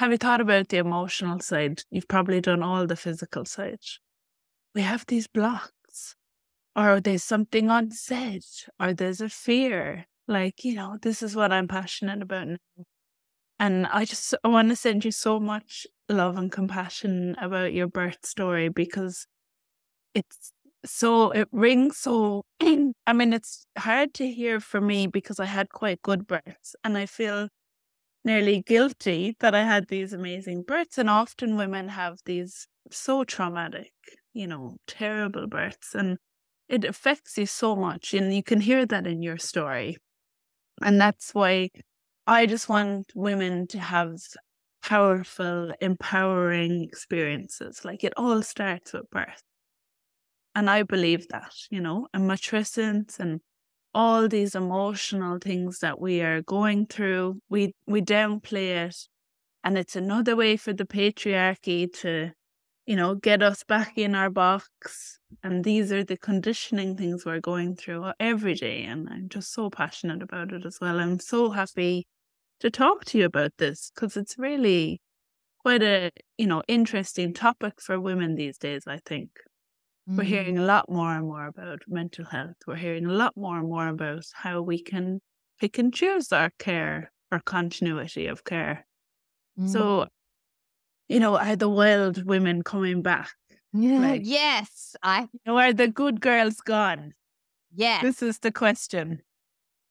[0.00, 1.82] have you thought about the emotional side?
[1.90, 3.80] You've probably done all the physical side.
[4.74, 6.16] We have these blocks,
[6.74, 8.42] or there's something unsaid,
[8.80, 10.06] or there's a fear.
[10.26, 12.56] Like, you know, this is what I'm passionate about now.
[13.58, 17.86] And I just I want to send you so much love and compassion about your
[17.86, 19.26] birth story because
[20.14, 20.50] it's
[20.86, 22.46] so, it rings so.
[22.62, 26.96] I mean, it's hard to hear for me because I had quite good births and
[26.96, 27.50] I feel
[28.24, 30.98] nearly guilty that I had these amazing births.
[30.98, 33.92] And often women have these so traumatic,
[34.32, 35.94] you know, terrible births.
[35.94, 36.18] And
[36.68, 38.14] it affects you so much.
[38.14, 39.96] And you can hear that in your story.
[40.82, 41.70] And that's why
[42.26, 44.18] I just want women to have
[44.82, 47.84] powerful, empowering experiences.
[47.84, 49.42] Like it all starts with birth.
[50.54, 53.40] And I believe that, you know, and matrescence and
[53.94, 58.96] all these emotional things that we are going through, we we downplay it.
[59.64, 62.32] And it's another way for the patriarchy to,
[62.86, 65.18] you know, get us back in our box.
[65.42, 68.84] And these are the conditioning things we're going through every day.
[68.84, 70.98] And I'm just so passionate about it as well.
[71.00, 72.06] I'm so happy
[72.60, 75.00] to talk to you about this because it's really
[75.62, 79.30] quite a, you know, interesting topic for women these days, I think.
[80.16, 80.26] We're Mm.
[80.26, 82.56] hearing a lot more and more about mental health.
[82.66, 85.20] We're hearing a lot more and more about how we can
[85.60, 88.86] pick and choose our care or continuity of care.
[89.58, 89.68] Mm.
[89.68, 90.08] So,
[91.08, 93.30] you know, are the wild women coming back?
[93.72, 93.98] Yeah.
[94.00, 97.14] like- yes, I You know, are the good girls gone?
[97.72, 99.22] yeah This is the question.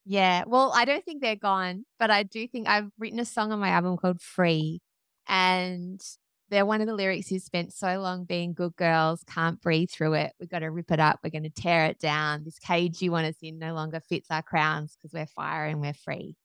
[0.06, 0.44] yeah.
[0.48, 3.60] Well, I don't think they're gone, but I do think I've written a song on
[3.60, 4.82] my album called Free,
[5.28, 6.02] and
[6.50, 10.14] they're one of the lyrics is spent so long being good girls, can't breathe through
[10.14, 10.34] it.
[10.40, 11.20] We've got to rip it up.
[11.24, 12.44] We're going to tear it down.
[12.44, 15.80] This cage you want us in no longer fits our crowns because we're fire and
[15.82, 16.36] we're free.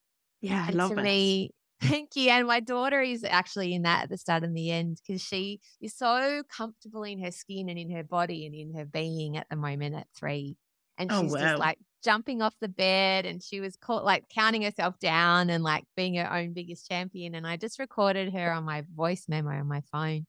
[0.40, 1.02] Yeah, I and love to it.
[1.02, 2.30] me, thank you.
[2.30, 5.60] And my daughter is actually in that at the start and the end because she
[5.80, 9.48] is so comfortable in her skin and in her body and in her being at
[9.48, 10.56] the moment at three.
[10.98, 11.40] And Oh, she's wow.
[11.40, 15.64] just like jumping off the bed and she was caught like counting herself down and
[15.64, 17.34] like being her own biggest champion.
[17.34, 20.26] And I just recorded her on my voice memo on my phone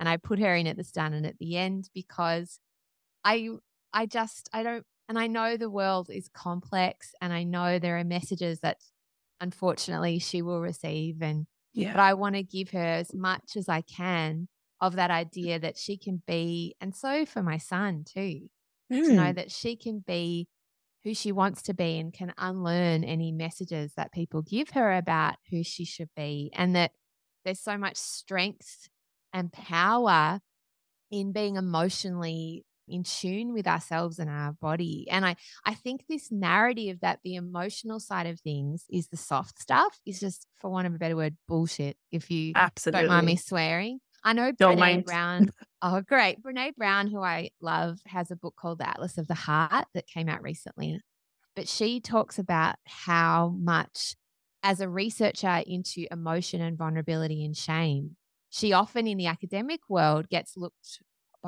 [0.00, 2.60] and I put her in at the start and at the end because
[3.24, 3.50] I
[3.92, 7.98] I just I don't and I know the world is complex and I know there
[7.98, 8.78] are messages that
[9.40, 11.46] unfortunately she will receive and
[11.92, 14.48] but I want to give her as much as I can
[14.80, 18.48] of that idea that she can be and so for my son too
[19.04, 19.36] to know Mm.
[19.36, 20.48] that she can be
[21.04, 25.36] who she wants to be and can unlearn any messages that people give her about
[25.50, 26.92] who she should be and that
[27.44, 28.88] there's so much strength
[29.32, 30.40] and power
[31.10, 36.30] in being emotionally in tune with ourselves and our body and i i think this
[36.30, 40.86] narrative that the emotional side of things is the soft stuff is just for want
[40.86, 43.02] of a better word bullshit if you Absolutely.
[43.02, 45.04] don't mind me swearing i know Don't Brene mind.
[45.04, 45.50] brown
[45.84, 46.42] oh great.
[46.42, 50.06] Brene brown who i love has a book called the atlas of the heart that
[50.06, 51.00] came out recently
[51.54, 54.16] but she talks about how much
[54.62, 58.16] as a researcher into emotion and vulnerability and shame
[58.50, 61.00] she often in the academic world gets looked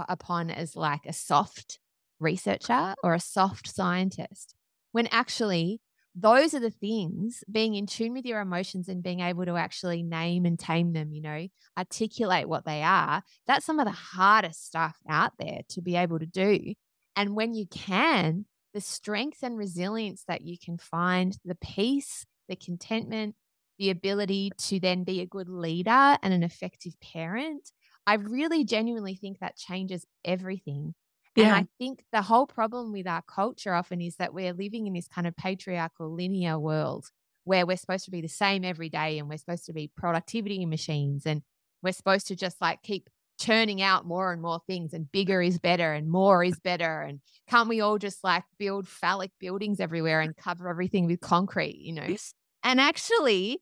[0.09, 1.79] upon as like a soft
[2.21, 4.55] researcher or a soft scientist
[4.93, 5.81] when actually
[6.19, 10.03] those are the things being in tune with your emotions and being able to actually
[10.03, 14.65] name and tame them you know articulate what they are that's some of the hardest
[14.65, 16.75] stuff out there to be able to do
[17.17, 22.57] and when you can the strength and resilience that you can find, the peace, the
[22.57, 23.35] contentment,
[23.79, 27.73] the ability to then be a good leader and an effective parent,
[28.07, 30.95] I really genuinely think that changes everything.
[31.37, 31.45] Yeah.
[31.45, 34.95] And I think the whole problem with our culture often is that we're living in
[34.95, 37.07] this kind of patriarchal linear world
[37.45, 40.65] where we're supposed to be the same every day and we're supposed to be productivity
[40.67, 41.43] machines and
[41.83, 45.59] we're supposed to just like keep churning out more and more things and bigger is
[45.59, 50.23] better and more is better and can't we all just like build phallic buildings everywhere
[50.23, 52.17] and cover everything with concrete you know?
[52.65, 53.59] And actually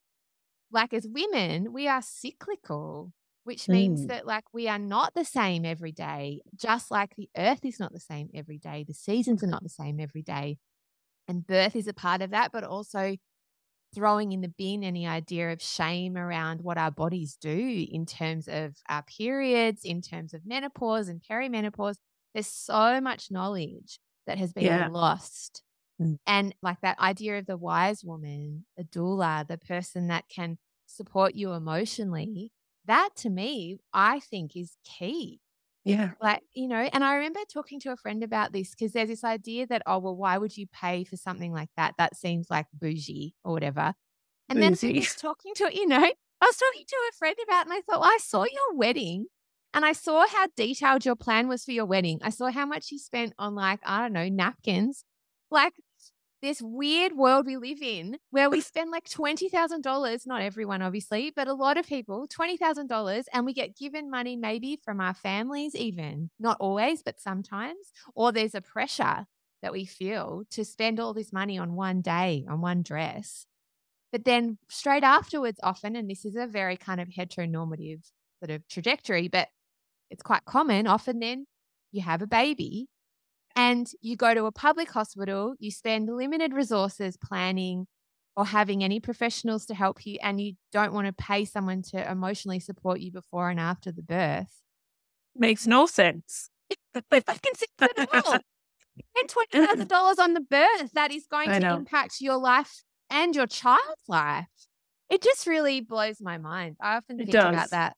[0.71, 3.13] like as women we are cyclical
[3.45, 4.09] which means mm.
[4.09, 7.93] that like we are not the same every day, just like the earth is not
[7.93, 10.59] the same every day, the seasons are not the same every day.
[11.29, 13.17] And birth is a part of that, but also
[13.95, 18.49] throwing in the bin any idea of shame around what our bodies do in terms
[18.49, 21.97] of our periods, in terms of menopause and perimenopause.
[22.33, 24.89] There's so much knowledge that has been yeah.
[24.89, 25.63] lost.
[26.01, 26.19] Mm.
[26.27, 31.35] And like that idea of the wise woman, the doula, the person that can support
[31.35, 32.51] you emotionally
[32.87, 35.41] that to me, I think is key.
[35.85, 36.13] Yeah.
[36.21, 39.25] Like, you know, and I remember talking to a friend about this because there's this
[39.25, 41.95] idea that, oh, well, why would you pay for something like that?
[41.99, 43.93] That seems like bougie or whatever.
[44.49, 44.89] And bougie.
[44.89, 47.73] then I was talking to, you know, I was talking to a friend about, and
[47.75, 49.27] I thought, well, I saw your wedding
[49.75, 52.19] and I saw how detailed your plan was for your wedding.
[52.23, 55.05] I saw how much you spent on, like, I don't know, napkins.
[55.51, 55.75] Like,
[56.45, 61.49] this weird world we live in where we spend like $20,000, not everyone obviously, but
[61.49, 66.29] a lot of people, $20,000 and we get given money maybe from our families even,
[66.39, 69.25] not always, but sometimes, or there's a pressure
[69.63, 73.47] that we feel to spend all this money on one day, on one dress.
[74.13, 78.03] But then straight afterwards often and this is a very kind of heteronormative
[78.39, 79.49] sort of trajectory, but
[80.11, 81.47] it's quite common often then
[81.91, 82.89] you have a baby
[83.57, 87.87] and you go to a public hospital, you spend limited resources planning
[88.37, 92.11] or having any professionals to help you, and you don't want to pay someone to
[92.11, 94.61] emotionally support you before and after the birth.
[95.37, 96.51] Makes no sense.
[96.95, 98.43] if I can see that.
[99.17, 103.35] Spend twenty thousand dollars on the birth that is going to impact your life and
[103.35, 104.47] your child's life.
[105.11, 106.77] It just really blows my mind.
[106.81, 107.97] I often think about that.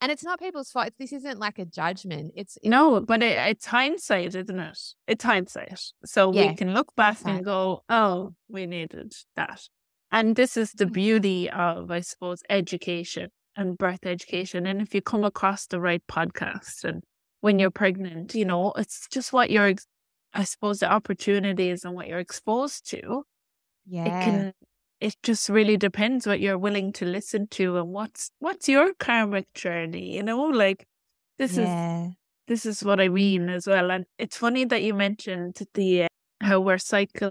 [0.00, 0.90] And it's not people's fault.
[0.98, 2.32] This isn't like a judgment.
[2.36, 4.78] It's, it's no, but it, it's hindsight, isn't it?
[5.06, 5.80] It's hindsight.
[6.04, 9.62] So yeah, we can look back and go, oh, we needed that.
[10.12, 10.92] And this is the mm-hmm.
[10.92, 14.66] beauty of, I suppose, education and birth education.
[14.66, 17.02] And if you come across the right podcast and
[17.40, 19.74] when you're pregnant, you know, it's just what you're,
[20.34, 23.24] I suppose, the opportunities and what you're exposed to.
[23.86, 24.04] Yeah.
[24.04, 24.52] It can
[25.00, 29.52] it just really depends what you're willing to listen to and what's what's your karmic
[29.54, 30.86] journey you know like
[31.38, 32.06] this yeah.
[32.06, 32.12] is
[32.48, 36.08] this is what i mean as well and it's funny that you mentioned the uh,
[36.40, 37.30] how we're cycle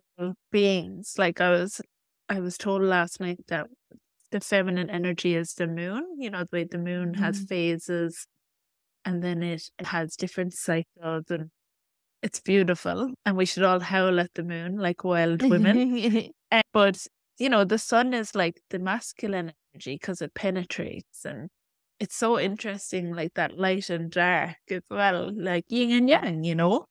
[0.51, 1.82] beings like i was
[2.30, 3.67] i was told last night that
[4.32, 7.19] the feminine energy is the moon you know the way the moon mm.
[7.19, 7.45] has mm-hmm.
[7.45, 8.28] phases
[9.06, 11.49] and then it, it has different cycles and
[12.23, 17.06] it's beautiful and we should all howl at the moon like wild women uh, but
[17.38, 21.50] you know, the sun is like the masculine energy because it penetrates and
[22.00, 26.56] it's so interesting, like that light and dark as well, like yin and yang, you
[26.56, 26.86] know?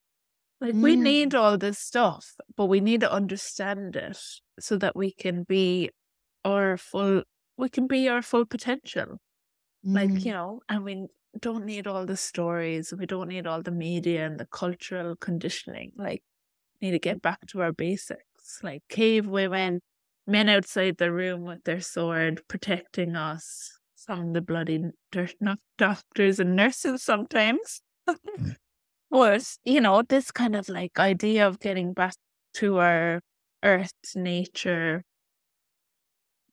[0.61, 0.83] Like mm.
[0.83, 4.19] we need all this stuff, but we need to understand it
[4.59, 5.91] so that we can be
[6.45, 7.23] our full
[7.57, 9.19] we can be our full potential.
[9.87, 9.95] Mm.
[9.95, 11.07] Like, you know, and we
[11.39, 15.93] don't need all the stories, we don't need all the media and the cultural conditioning.
[15.97, 16.23] Like
[16.81, 18.61] need to get back to our basics.
[18.63, 19.81] Like cave women
[20.27, 24.83] men outside the room with their sword protecting us from the bloody
[25.79, 27.81] doctors and nurses sometimes.
[29.15, 32.15] was, you know, this kind of like idea of getting back
[32.55, 33.21] to our
[33.63, 35.05] earth nature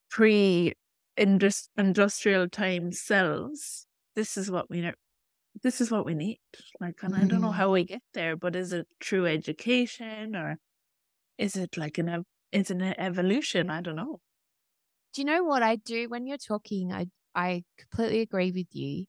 [0.09, 0.73] pre
[1.17, 3.87] industrial time selves.
[4.15, 4.93] This is what we know.
[5.63, 6.39] This is what we need.
[6.79, 7.17] Like, and mm.
[7.17, 7.57] I don't know mm-hmm.
[7.57, 10.57] how we get there, but is it true education or
[11.37, 12.09] is it like an
[12.51, 13.69] it's an evolution.
[13.69, 14.19] I don't know.
[15.13, 16.91] Do you know what I do when you're talking?
[16.91, 19.05] I I completely agree with you,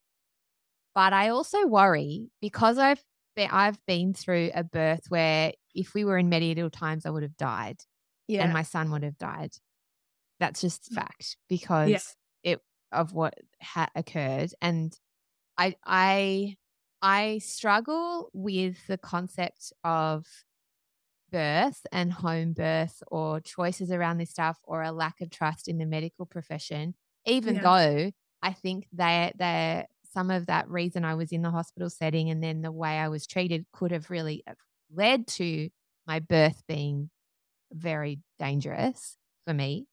[0.94, 3.02] but I also worry because I've
[3.34, 7.22] been, I've been through a birth where if we were in medieval times, I would
[7.22, 7.78] have died,
[8.28, 9.52] yeah, and my son would have died.
[10.40, 10.94] That's just mm.
[10.96, 11.98] fact because yeah.
[12.42, 14.92] it of what had occurred, and
[15.56, 16.56] I I
[17.00, 20.26] I struggle with the concept of
[21.32, 25.78] birth and home birth or choices around this stuff or a lack of trust in
[25.78, 26.94] the medical profession,
[27.26, 27.62] even yeah.
[27.62, 28.10] though
[28.42, 32.44] I think they they some of that reason I was in the hospital setting and
[32.44, 34.52] then the way I was treated could have really uh,
[34.94, 35.70] led to
[36.06, 37.10] my birth being
[37.72, 39.16] very dangerous
[39.46, 39.86] for me.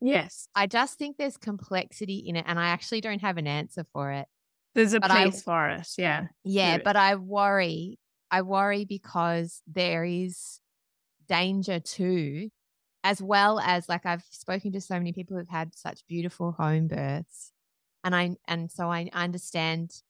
[0.00, 0.48] Yes.
[0.54, 4.12] I just think there's complexity in it, and I actually don't have an answer for
[4.12, 4.26] it.
[4.74, 5.88] There's a But I- place for it.
[5.98, 6.28] Yeah.
[6.44, 7.98] Yeah, but I worry.
[8.30, 10.60] I worry because there is
[11.28, 12.50] danger too,
[13.04, 16.88] as well as like I've spoken to so many people who've had such beautiful home
[16.88, 17.52] births,
[18.04, 20.02] and I and so I understand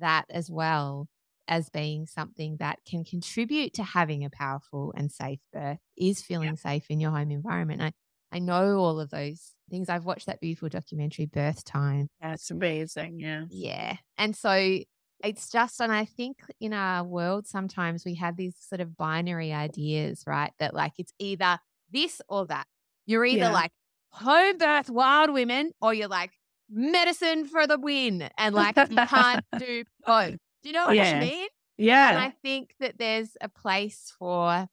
[0.00, 1.08] that as well
[1.48, 6.56] as being something that can contribute to having a powerful and safe birth is feeling
[6.56, 7.82] safe in your home environment.
[7.82, 7.92] I
[8.32, 9.88] I know all of those things.
[9.88, 13.20] I've watched that beautiful documentary Birth Time That's amazing.
[13.20, 13.44] Yeah.
[13.48, 13.96] yeah.
[14.16, 14.78] And so
[15.22, 19.52] it's just, and I think in our world, sometimes we have these sort of binary
[19.52, 20.52] ideas, right?
[20.58, 21.58] That like it's either
[21.90, 22.66] this or that.
[23.06, 23.52] You're either Yeah.
[23.52, 23.72] like
[24.10, 26.32] home birth wild women or you're like
[26.70, 28.28] medicine for the win.
[28.38, 30.36] And like you can't do both.
[30.62, 31.16] Do you know what Yeah.
[31.16, 31.48] I mean?
[31.78, 32.10] Yeah.
[32.10, 34.68] And I think that there's a place for,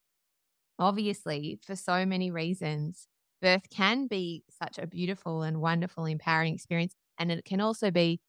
[0.77, 3.07] obviously, for so many reasons,
[3.41, 6.93] birth can be such a beautiful and wonderful, empowering experience.
[7.17, 8.19] And it can also be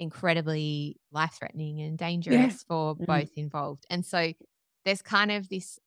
[0.00, 3.06] incredibly life threatening and dangerous for Mm.
[3.06, 3.86] both involved.
[3.90, 4.32] And so
[4.84, 5.78] there's kind of this,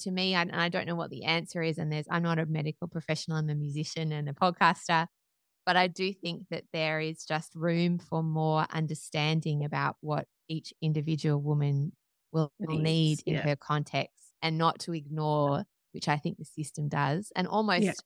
[0.00, 1.78] to me, I- and I don't know what the answer is.
[1.78, 5.06] And there's, I'm not a medical professional, I'm a musician and a podcaster.
[5.64, 10.74] But I do think that there is just room for more understanding about what each
[10.82, 11.92] individual woman
[12.32, 13.42] will, will need in yeah.
[13.42, 18.02] her context and not to ignore, which I think the system does, and almost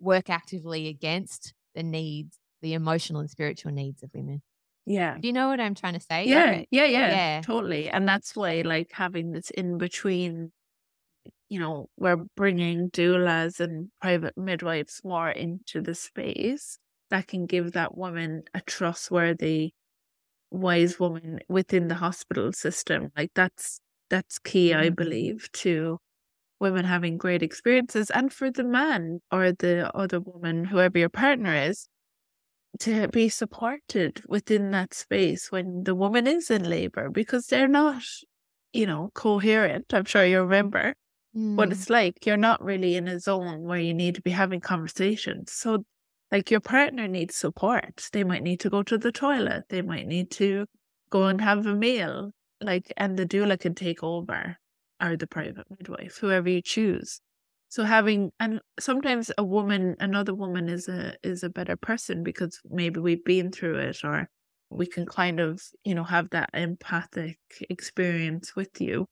[0.00, 4.40] work actively against the needs, the emotional and spiritual needs of women.
[4.86, 5.20] Yeah.
[5.20, 6.26] Do you know what I'm trying to say?
[6.26, 7.44] Yeah, yeah, yeah, Yeah.
[7.44, 7.88] totally.
[7.90, 10.52] And that's why, like, having this in between,
[11.48, 16.78] you know, we're bringing doulas and private midwives more into the space
[17.10, 19.72] that can give that woman a trustworthy,
[20.50, 23.10] wise woman within the hospital system.
[23.16, 23.80] Like, that's
[24.10, 24.92] that's key, I Mhm.
[24.92, 25.98] believe, to
[26.60, 31.54] women having great experiences, and for the man or the other woman, whoever your partner
[31.54, 31.88] is,
[32.80, 38.02] to be supported within that space when the woman is in labor because they're not,
[38.72, 39.92] you know, coherent.
[39.92, 40.94] I'm sure you remember
[41.32, 42.26] what mm, it's like.
[42.26, 45.52] You're not really in a zone where you need to be having conversations.
[45.52, 45.84] So,
[46.30, 48.08] like, your partner needs support.
[48.12, 50.66] They might need to go to the toilet, they might need to
[51.10, 54.56] go and have a meal, like, and the doula can take over
[55.00, 57.20] or the private midwife, whoever you choose.
[57.72, 62.60] So having and sometimes a woman, another woman is a is a better person because
[62.68, 64.28] maybe we've been through it or
[64.68, 67.38] we can kind of, you know, have that empathic
[67.70, 69.06] experience with you.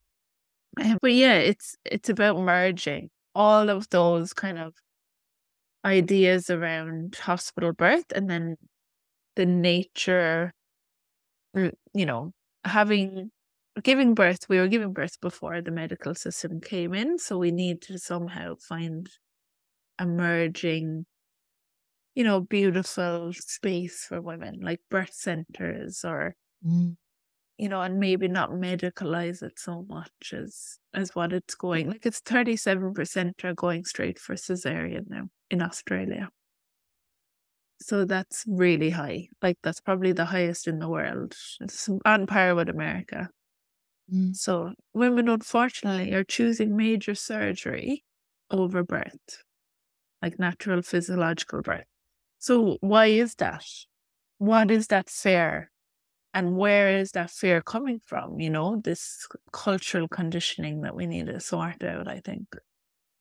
[0.80, 4.74] Um, but yeah, it's it's about merging all of those kind of
[5.84, 8.56] ideas around hospital birth and then
[9.36, 10.52] the nature,
[11.94, 12.32] you know,
[12.64, 13.30] having
[13.82, 14.48] giving birth.
[14.48, 18.56] We were giving birth before the medical system came in, so we need to somehow
[18.56, 19.08] find
[19.98, 21.06] a merging,
[22.14, 26.34] you know, beautiful space for women, like birth centers or
[26.66, 26.96] mm,
[27.58, 31.88] you know, and maybe not medicalize it so much as as what it's going.
[31.90, 36.30] Like it's thirty seven percent are going straight for cesarean now in Australia.
[37.82, 39.28] So that's really high.
[39.42, 41.34] Like that's probably the highest in the world.
[41.60, 43.30] It's on par with America.
[44.12, 44.36] Mm.
[44.36, 48.04] So women unfortunately are choosing major surgery
[48.50, 49.42] over birth,
[50.22, 51.84] like natural physiological birth.
[52.38, 53.64] So why is that?
[54.38, 55.70] What is that fear?
[56.32, 58.38] And where is that fear coming from?
[58.40, 62.46] You know, this cultural conditioning that we need to sort out, I think.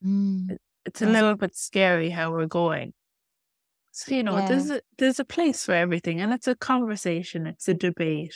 [0.06, 0.58] Mm.
[0.86, 2.94] It's a little bit scary how we're going.
[3.92, 4.48] So, you know, Yeah.
[4.48, 8.36] there's a there's a place for everything and it's a conversation, it's a debate.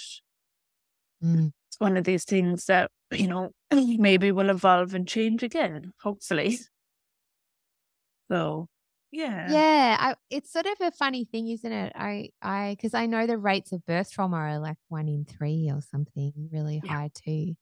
[1.24, 1.52] Mm.
[1.74, 6.60] It's one of these things that you know maybe will evolve and change again hopefully
[8.30, 8.68] so
[9.12, 11.92] yeah Yeah, I, it's sort of a funny thing, isn't it?
[11.96, 15.70] I, I, because I know the rates of birth trauma are like one in three
[15.74, 16.92] or something, really Yeah.
[16.94, 17.56] high too.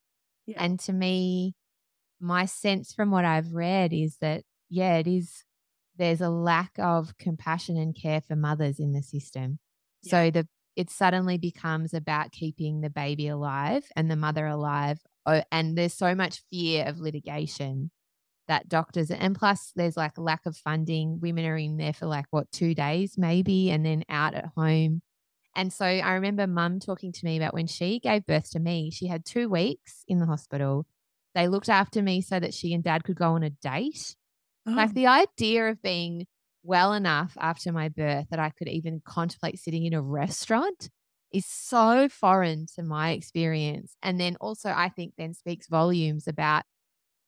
[0.46, 0.58] Yeah.
[0.60, 1.56] And to me,
[2.20, 5.44] my sense from what I've read is that yeah, it is.
[5.98, 9.60] There's a lack of compassion and care for mothers in the system,
[10.02, 15.00] so the it suddenly becomes about keeping the baby alive and the mother alive.
[15.26, 17.92] Oh, and there's so much fear of litigation
[18.48, 22.06] that doctors and plus there's like a lack of funding women are in there for
[22.06, 25.02] like what two days maybe and then out at home.
[25.56, 28.90] And so i remember mum talking to me about when she gave birth to me
[28.92, 30.86] she had two weeks in the hospital.
[31.36, 34.16] They looked after me so that she and dad could go on a date.
[34.68, 36.28] Oh, like the idea of being
[36.64, 40.90] well enough after my birth that i could even contemplate sitting in a restaurant
[41.34, 46.64] is so foreign to my experience and then also i think then speaks volumes about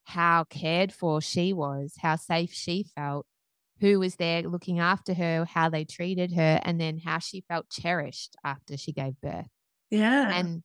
[0.05, 3.25] how cared for she was, how safe she felt,
[3.79, 7.69] who was there looking after her, how they treated her, and then how she felt
[7.69, 9.47] cherished after she gave birth.
[9.89, 10.33] Yeah.
[10.35, 10.63] And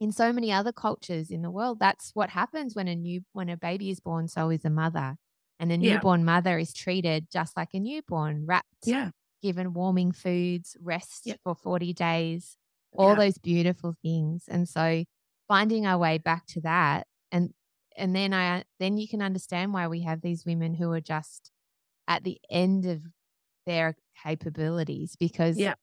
[0.00, 3.48] in so many other cultures in the world, that's what happens when a new when
[3.48, 5.16] a baby is born, so is a mother.
[5.58, 5.94] And the Yeah.
[5.94, 9.10] newborn mother is treated just like a newborn, wrapped, yeah.
[9.42, 12.56] given warming foods, rest for 40 days,
[12.92, 13.14] all yeah.
[13.16, 14.44] those beautiful things.
[14.48, 15.04] And so
[15.48, 17.52] finding our way back to that and
[17.96, 21.50] and then I then you can understand why we have these women who are just
[22.08, 23.02] at the end of
[23.66, 25.74] their capabilities because Yeah.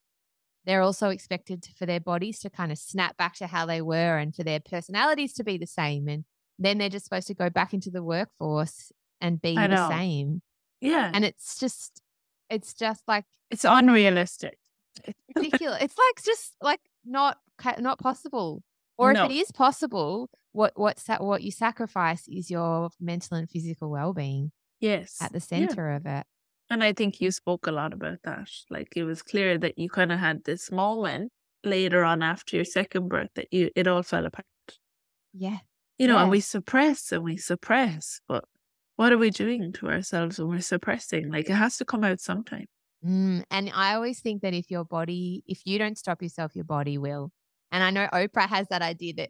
[0.65, 3.81] they're also expected to, for their bodies to kind of snap back to how they
[3.81, 6.25] were and for their personalities to be the same and
[6.59, 8.91] then they're just supposed to go back into the workforce
[9.23, 10.41] and be the same
[10.81, 11.09] Yeah.
[11.13, 12.01] and it's just
[12.49, 14.57] it's just like it's unrealistic.
[15.35, 15.81] ridiculous.
[15.81, 17.37] it's like just like not
[17.79, 18.61] not possible.
[18.97, 19.25] Or No.
[19.25, 23.89] if it is possible, what what sa- what you sacrifice is your mental and physical
[23.89, 25.17] well being Yes.
[25.21, 25.67] at the Yeah.
[25.67, 26.25] center of it.
[26.69, 28.49] And I think you spoke a lot about that.
[28.69, 31.31] Like it was clear that you kind of had this moment
[31.63, 34.45] later on after your second birth that you it all fell apart.
[35.33, 35.59] Yeah,
[35.97, 38.45] You know, and we suppress and we suppress, but
[38.95, 41.31] what are we doing to ourselves when we're suppressing?
[41.31, 42.65] Like it has to come out sometime.
[43.05, 46.63] Mm, and I always think that if your body, if you don't stop yourself, your
[46.65, 47.31] body will.
[47.71, 49.29] And I know Oprah has that idea that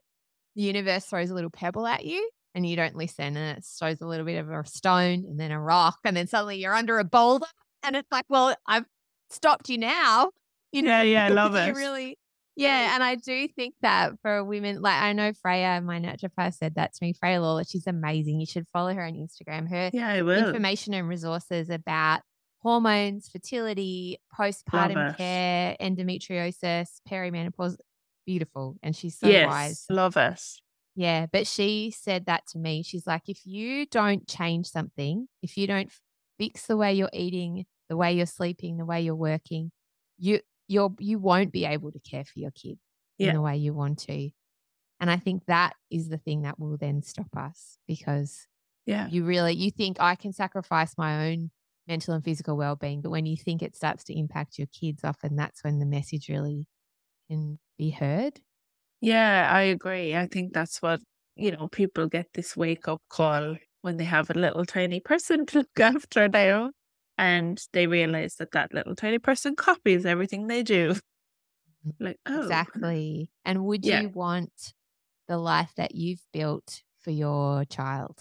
[0.55, 3.99] the universe throws a little pebble at you and you don't listen, and it throws
[4.01, 6.99] a little bit of a stone and then a rock, and then suddenly you're under
[6.99, 7.47] a boulder.
[7.81, 8.85] And it's like, well, I've
[9.31, 10.29] stopped you now.
[10.71, 11.73] You know, Yeah, yeah, I love it.
[11.75, 12.17] really,
[12.55, 12.93] yeah.
[12.93, 16.93] And I do think that for women, like I know Freya, my naturopath, said that
[16.93, 17.13] to me.
[17.13, 18.39] Freya Lawler, she's amazing.
[18.39, 19.69] You should follow her on Instagram.
[19.69, 22.21] Her Yeah, information and resources about
[22.59, 27.75] hormones, fertility, postpartum care, endometriosis, perimenopause.
[28.25, 28.77] Beautiful.
[28.81, 29.85] And she's so yes, wise.
[29.89, 30.61] love us.
[30.95, 31.25] Yeah.
[31.31, 32.83] But she said that to me.
[32.83, 35.91] She's like, if you don't change something, if you don't
[36.39, 39.71] fix the way you're eating, the way you're sleeping, the way you're working,
[40.17, 42.79] you you're you won't be able to care for your kid
[43.17, 43.31] Yeah.
[43.31, 44.31] in the way you want to.
[44.99, 48.47] And I think that is the thing that will then stop us because
[48.85, 51.51] Yeah, you really you think I can sacrifice my own
[51.87, 55.35] mental and physical well-being but when you think it starts to impact your kids often
[55.35, 56.67] that's when the message really
[57.29, 58.41] can be heard
[59.01, 60.15] yeah, I agree.
[60.15, 61.01] I think that's what
[61.35, 61.67] you know.
[61.67, 65.69] People get this wake up call when they have a little tiny person to look
[65.79, 66.71] after now,
[67.17, 70.95] and they realize that that little tiny person copies everything they do.
[71.99, 74.01] Like, oh, exactly and would Yeah.
[74.01, 74.73] you want
[75.27, 78.19] the life that you've built for your child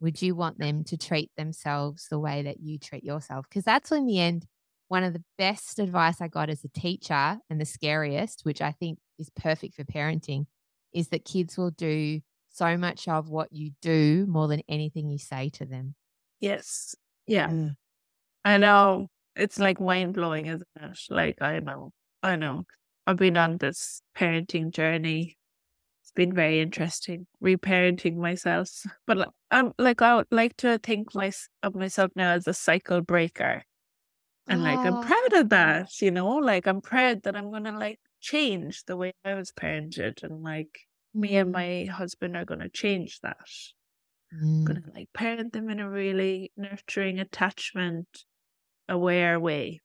[0.00, 3.92] would you want them to treat themselves the way that you treat yourself because that's
[3.92, 4.46] in the end
[4.88, 8.72] one of the best advice i got as a teacher and the scariest which i
[8.72, 10.46] think is perfect for parenting
[10.92, 12.20] is that kids will do
[12.50, 15.94] so much of what you do more than anything you say to them
[16.40, 16.94] Yes.
[17.26, 17.48] Yeah.
[17.48, 17.76] Mm.
[18.44, 19.08] I know.
[19.36, 20.98] It's like mind blowing, isn't it?
[21.10, 21.92] Like, I know.
[22.22, 22.64] I know.
[23.06, 25.38] I've been on this parenting journey.
[26.02, 28.70] It's been very interesting, reparenting myself.
[29.06, 31.32] But like, I'm like, I would like to think my,
[31.62, 33.64] of myself now as a cycle breaker.
[34.48, 34.98] And like, I'm Oh.
[34.98, 36.36] proud of that, you know?
[36.36, 40.22] Like, I'm proud that I'm going to like change the way I was parented.
[40.24, 40.80] And like,
[41.14, 41.52] me and Mm.
[41.52, 43.48] my husband are going to change that
[44.32, 44.64] Mm.
[44.64, 48.24] gonna like parent them in a really nurturing, attachment
[48.88, 49.80] aware way.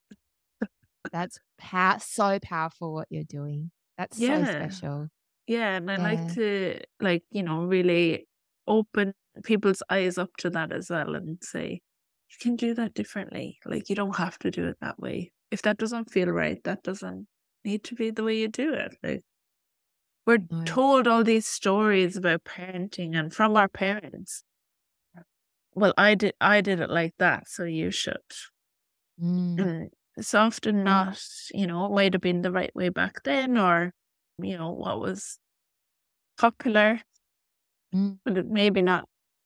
[1.12, 5.10] that's pow- so powerful what you're doing that's so special
[5.48, 6.04] Yeah, and I Yeah.
[6.04, 8.28] like to like, you know, really
[8.68, 11.82] open people's eyes up to that as well and say,
[12.32, 13.60] you can do that differently.
[13.66, 15.32] Like you don't have to do it that way.
[15.52, 17.28] If that doesn't feel right, that doesn't
[17.66, 18.98] need to be the way you do it.
[19.04, 19.24] Like
[20.28, 20.66] we're No.
[20.66, 24.44] told all these stories about parenting and from our parents.
[25.74, 28.20] Well, I did I did it like that, so you should.
[29.22, 29.60] Mm.
[29.60, 31.20] And it's often not,
[31.54, 33.92] you know, it might have been the right way back then or,
[34.42, 35.40] you know, what was
[36.38, 37.02] popular,
[37.94, 38.20] Mm.
[38.26, 39.06] but it maybe not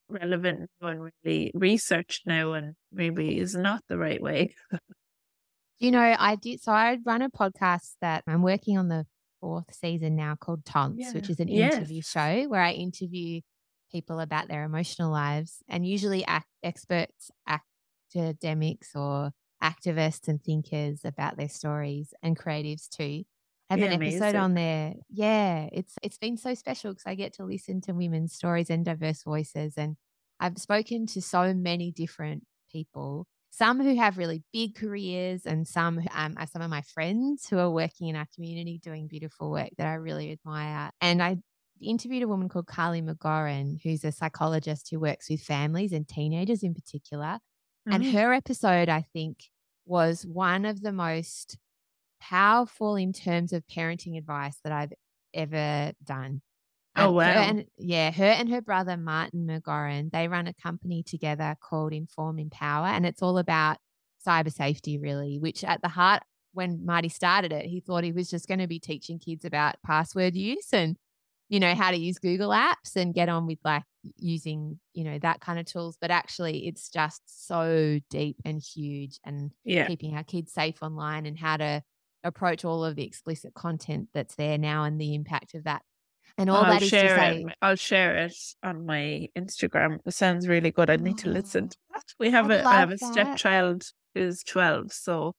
[0.09, 4.55] relevant when really researched now and maybe is not the right way.
[5.79, 6.61] You know, I did.
[6.61, 9.07] So I run a podcast that I'm working on the
[9.39, 13.41] fourth season now called Tonts, which is an interview show where I interview
[13.91, 17.31] people about their emotional lives and usually ac experts,
[18.15, 19.31] academics, or
[19.63, 23.23] activists and thinkers about their stories and creatives too.
[23.69, 24.35] I have Yeah, an episode amazing.
[24.35, 24.95] on there.
[25.09, 28.85] Yeah, it's it's been so special because I get to listen to women's stories and
[28.85, 29.97] diverse voices, and
[30.39, 35.99] I've spoken to so many different people some who have really big careers and some
[36.11, 39.71] um, are some of my friends who are working in our community doing beautiful work
[39.77, 40.91] that I really admire.
[41.01, 41.37] And I
[41.81, 46.63] interviewed a woman called Carly McGoran, who's a psychologist who works with families and teenagers
[46.63, 47.39] in particular.
[47.89, 48.13] And Mhm.
[48.13, 49.49] her episode, I think,
[49.85, 51.57] was one of the most
[52.21, 54.93] powerful in terms of parenting advice that I've
[55.33, 56.41] ever done.
[56.95, 57.35] Oh, Um, her wow.
[57.37, 62.39] and, yeah, her and her brother Martin McGoran, they run a company together called Inform
[62.39, 63.77] Empower, and it's all about
[64.25, 65.39] cyber safety, really.
[65.39, 66.23] Which at the heart,
[66.53, 69.75] when Marty started it, he thought he was just going to be teaching kids about
[69.85, 70.97] password use and
[71.51, 73.83] you know how to use Google Apps and get on with like
[74.17, 75.97] using you know that kind of tools.
[76.01, 79.87] But actually, it's just so deep and huge, and Yeah.
[79.87, 81.83] keeping our kids safe online and how to
[82.23, 85.83] approach all of the explicit content that's there now and the impact of that.
[86.37, 87.55] And all I'll that is to say, it.
[87.61, 89.99] I'll share it on my Instagram.
[90.05, 90.89] It sounds really good.
[90.89, 92.03] I need to listen Oh, to that.
[92.19, 93.83] We have I'd a I have a stepchild
[94.13, 95.33] who's twelve, so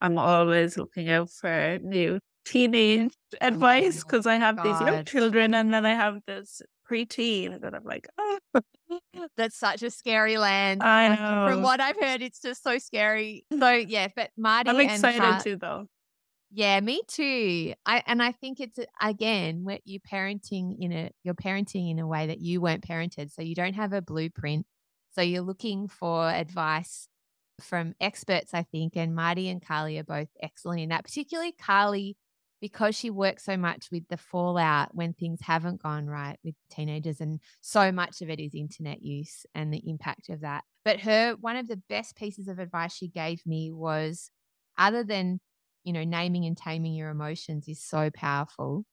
[0.00, 5.04] I'm always looking out for new teenage oh advice my because I have these young
[5.04, 8.38] children and then I have this preteen that I'm like, oh,
[9.36, 10.82] that's such a scary land.
[10.82, 11.48] I Like, know.
[11.50, 13.44] From what I've heard, it's just so scary.
[13.56, 15.86] So yeah, but Marty I'm excited Har- too, though.
[16.52, 17.74] Yeah, me too.
[17.86, 22.06] I and I think it's again where you parenting in a you're parenting in a
[22.06, 24.66] way that you weren't parented, so you don't have a blueprint.
[25.14, 27.06] So you're looking for advice
[27.60, 31.04] from experts, I think, and Marty and Carly are both excellent in that.
[31.04, 32.16] Particularly Carly,
[32.60, 37.20] because she works so much with the fallout when things haven't gone right with teenagers,
[37.20, 40.64] and so much of it is internet use and the impact of that.
[40.84, 44.30] But her one of the best pieces of advice she gave me was,
[44.78, 45.40] other than
[45.84, 48.84] you know, naming and taming your emotions is so powerful.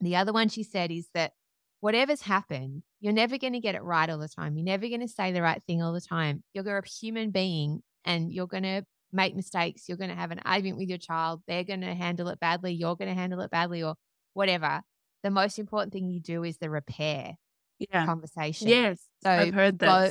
[0.00, 1.32] The other one she said is that
[1.80, 4.56] whatever's happened, you're never going to get it right all the time.
[4.56, 6.42] You're never going to say the right thing all the time.
[6.52, 9.88] You're a human being and you're going to make mistakes.
[9.88, 11.42] You're going to have an argument with your child.
[11.46, 12.72] They're going to handle it badly.
[12.72, 13.94] You're going to handle it badly or
[14.34, 14.82] whatever.
[15.22, 17.34] The most important thing you do is the repair
[17.78, 18.06] Yeah.
[18.06, 18.68] conversation.
[18.68, 19.00] Yes.
[19.22, 20.10] So I've heard go-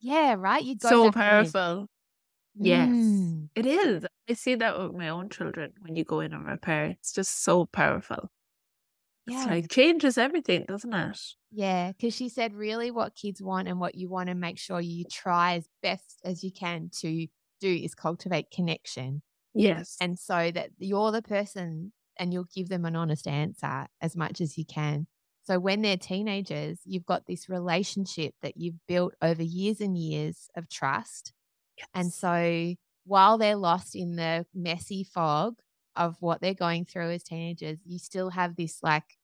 [0.00, 0.62] Yeah, right.
[0.62, 1.88] You go So powerful.
[2.60, 2.88] Yes.
[2.88, 3.48] Mm.
[3.54, 4.06] It is.
[4.28, 6.86] I see that with my own children when you go in and repair.
[6.98, 8.30] It's just so powerful.
[9.26, 9.42] Yeah.
[9.42, 11.18] It's like changes everything, doesn't it?
[11.50, 14.80] Yeah, because she said really what kids want and what you want to make sure
[14.80, 17.26] you try as best as you can to
[17.60, 19.22] do is cultivate connection.
[19.54, 19.96] Yes.
[20.00, 24.40] And so that you're the person and you'll give them an honest answer as much
[24.40, 25.06] as you can.
[25.44, 30.48] So when they're teenagers, you've got this relationship that you've built over years and years
[30.56, 31.32] of trust.
[31.94, 35.54] And so while they're lost in the messy fog
[35.96, 39.16] of what they're going through as teenagers, you still have this like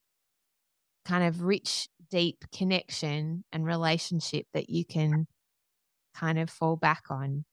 [1.05, 5.27] kind of rich, deep connection and relationship that you can
[6.15, 7.45] kind of fall back on.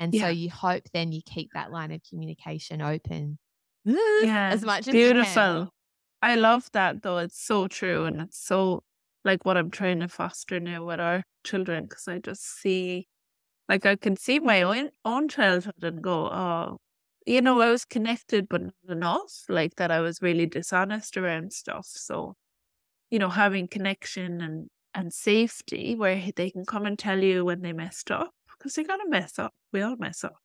[0.00, 3.38] And so you hope then you keep that line of communication open
[3.84, 4.48] yeah.
[4.50, 4.92] as much as.
[4.92, 5.68] Beautiful.
[6.22, 7.18] I love that though.
[7.18, 8.06] It's so true.
[8.06, 8.82] And it's so
[9.26, 13.08] like what I'm trying to foster now with our children because I just see,
[13.68, 16.78] like, I can see my own, own childhood and go, oh,
[17.26, 19.44] you know, I was connected, but not enough.
[19.50, 21.86] Like that I was really dishonest around stuff.
[21.86, 22.36] So,
[23.10, 27.60] you know, having connection and, and safety where they can come and tell you when
[27.60, 28.30] they messed up
[28.60, 29.54] because they're going to mess up.
[29.72, 30.38] We all mess up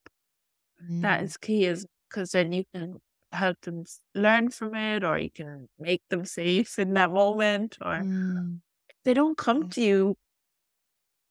[1.02, 1.26] that Mm.
[1.26, 3.00] is key is because then you can
[3.32, 8.04] help them learn from it or you can make them safe in that moment or
[8.04, 8.62] Mm.
[9.06, 10.16] they don't come to you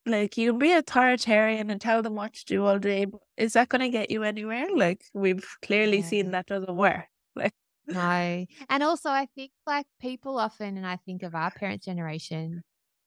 [0.07, 3.55] like you can be authoritarian and tell them what to do all day but is
[3.55, 7.53] that going to get you anywhere like we've clearly seen that doesn't work like
[7.87, 8.47] No.
[8.68, 12.62] And also, I think like people often, and I think of our parents' generation,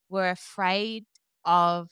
[0.10, 1.06] were afraid
[1.46, 1.90] of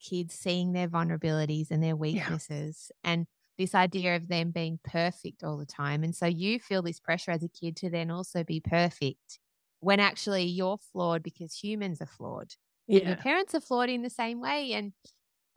[0.00, 3.26] kids seeing their vulnerabilities and their weaknesses and
[3.58, 6.04] this idea of them being perfect all the time.
[6.04, 9.38] And so you feel this pressure as a kid to then also be perfect
[9.80, 12.54] when actually you're flawed because humans are flawed.
[12.92, 14.72] And Your parents are flawed in the same way.
[14.72, 14.92] And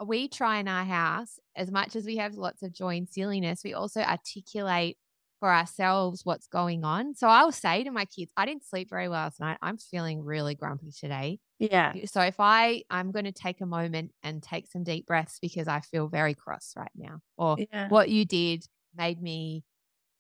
[0.05, 3.63] we try in our house, as much as we have lots of joy and silliness,
[3.63, 4.97] we also articulate
[5.39, 7.15] for ourselves what's going on.
[7.15, 9.57] So I'll say to my kids, I didn't sleep very well last night.
[9.61, 11.39] I'm feeling really grumpy today.
[11.59, 15.39] yeah So if I I'm going to take a moment and take some deep breaths
[15.41, 17.19] because I feel very cross right now.
[17.37, 18.65] Or yeah what you did
[18.95, 19.63] made me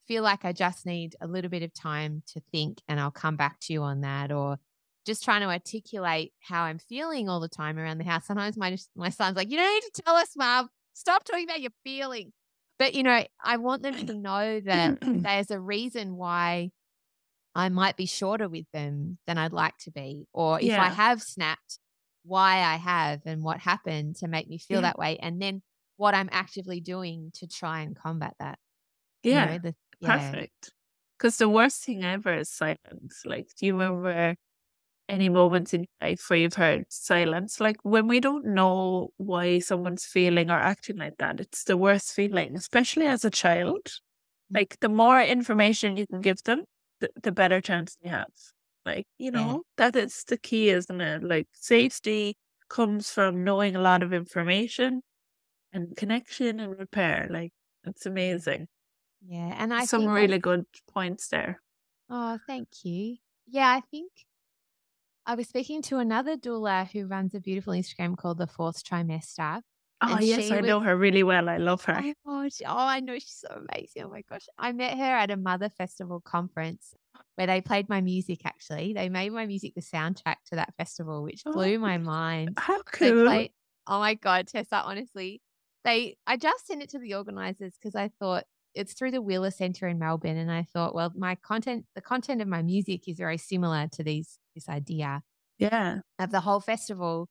[0.07, 3.35] feel like I just need a little bit of time to think and I'll come
[3.35, 4.57] back to you on that or
[5.05, 8.25] just trying to articulate how I'm feeling all the time around the house.
[8.25, 10.69] Sometimes my my son's like, "You don't need to tell us, mom.
[10.93, 12.33] Stop talking about your feelings."
[12.79, 16.71] But you know, I want them to know that there's a reason why
[17.55, 21.21] I might be shorter with them than I'd like to be, or if I have
[21.21, 21.79] snapped,
[22.23, 24.83] why I have and what happened to make me feel Yeah.
[24.83, 25.63] that way, and then
[25.97, 28.59] what I'm actively doing to try and combat that.
[29.29, 30.37] you yeah know, the, yeah.
[30.43, 30.71] perfect
[31.17, 34.35] because the worst thing ever is silence like do you remember
[35.09, 37.59] any moments in life where you've heard silence.
[37.59, 42.13] Like when we don't know why someone's feeling or acting like that, it's the worst
[42.13, 43.85] feeling, especially as a child.
[43.85, 43.99] Mm.
[44.51, 46.63] Like the more information you can give them,
[47.01, 48.31] the, the better chance they have.
[48.85, 49.91] Like, you know, yeah.
[49.91, 51.23] that is the key, isn't it?
[51.23, 52.37] Like safety
[52.69, 55.01] comes from knowing a lot of information
[55.73, 57.27] and connection and repair.
[57.29, 57.51] Like
[57.83, 58.67] it's amazing.
[59.27, 59.55] Yeah.
[59.57, 61.61] And I some really good points there.
[62.09, 63.17] Oh, thank you.
[63.47, 64.11] Yeah, I think
[65.29, 69.61] I was speaking to another doula who runs a beautiful Instagram called the Fourth Trimester.
[70.01, 71.47] Oh yes, I was, know her really well.
[71.49, 72.01] I love her.
[72.25, 74.05] Oh, she, oh, I know she's so amazing.
[74.05, 76.95] Oh my gosh, I met her at a Mother Festival conference
[77.35, 78.39] where they played my music.
[78.43, 81.99] Actually, they made my music the soundtrack to that festival, which oh, blew oh, my
[81.99, 82.57] mind.
[82.57, 83.25] How cool!
[83.25, 83.51] Played,
[83.85, 85.43] oh my god, Tessa, honestly,
[85.83, 86.17] they.
[86.25, 89.87] I just sent it to the organizers because I thought it's through the Wheeler Centre
[89.87, 93.37] in Melbourne, and I thought, well, my content, the content of my music is very
[93.37, 95.21] similar to these this idea,
[95.57, 97.27] yeah, of the whole festival.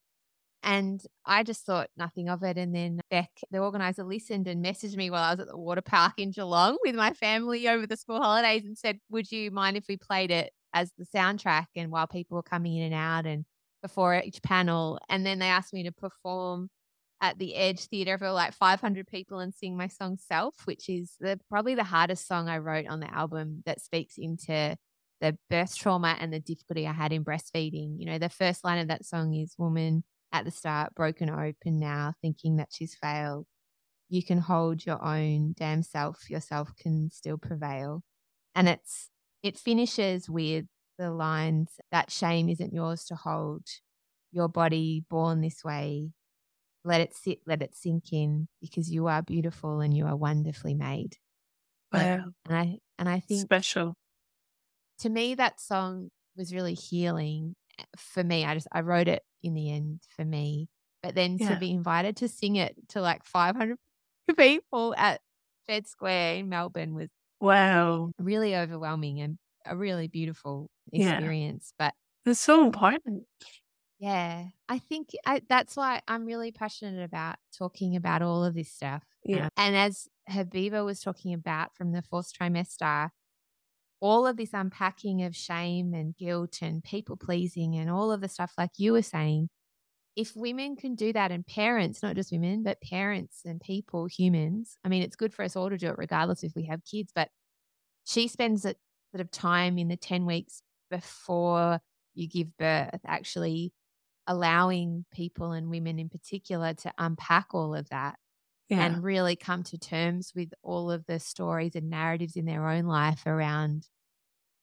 [0.63, 2.59] And I just thought nothing of it.
[2.59, 5.83] And then Beck, the organizer, listened and messaged me while I was at the water
[5.83, 9.77] park in Geelong with my family over the school holidays and said, Would you mind
[9.77, 13.25] if we played it as the soundtrack and while people were coming in and out
[13.25, 13.45] and
[13.83, 14.99] before each panel?
[15.09, 16.71] And then they asked me to perform
[17.21, 21.15] at the Edge Theatre for like 500 people and sing my song Self, which is
[21.21, 24.77] the, probably the hardest song I wrote on the album that speaks into
[25.21, 27.99] the birth trauma and the difficulty I had in breastfeeding.
[27.99, 31.79] You know, the first line of that song is Woman at the start, broken open
[31.79, 33.47] now, thinking that she's failed.
[34.09, 38.03] You can hold your own damn self, yourself can still prevail.
[38.55, 39.11] And it's,
[39.43, 40.67] it finishes with
[40.99, 43.65] the lines that shame isn't yours to hold.
[44.33, 46.11] Your body born this way
[46.85, 50.75] let it sit, let it sink in because you are beautiful and you are wonderfully
[50.75, 51.17] made.
[51.93, 52.25] Wow.
[52.47, 53.95] and I and I think special.
[55.01, 58.45] To me that song was really healing eh, for me.
[58.45, 60.69] I just I wrote it in the end for me.
[61.03, 61.51] But then yeah.
[61.51, 63.79] to be invited to sing it to like 500
[64.37, 65.21] people at
[65.67, 67.09] Fed Square in Melbourne was
[67.41, 71.73] wow, really overwhelming and a really beautiful experience.
[71.79, 71.87] Yeah.
[72.25, 73.25] But it's so important.
[74.01, 78.71] Yeah, I think I, that's why I'm really passionate about talking about all of this
[78.71, 79.05] stuff.
[79.25, 79.45] Yeah.
[79.45, 83.11] Um, and as Habiba was talking about from the fourth trimester,
[84.01, 88.29] all of this unpacking of shame and guilt and people pleasing and all of the
[88.29, 89.49] stuff, like you were saying,
[90.17, 94.77] if women can do that and parents, not just women, but parents and people, humans,
[94.85, 97.13] I mean, it's good for us all to do it regardless if we have kids,
[97.15, 97.29] but
[98.05, 98.75] she spends a
[99.13, 101.81] sort of time in the 10 weeks before
[102.15, 103.73] you give birth actually
[104.27, 108.17] allowing people and women in particular to unpack all of that
[108.69, 108.85] yeah.
[108.85, 112.85] and really come to terms with all of the stories and narratives in their own
[112.85, 113.87] life around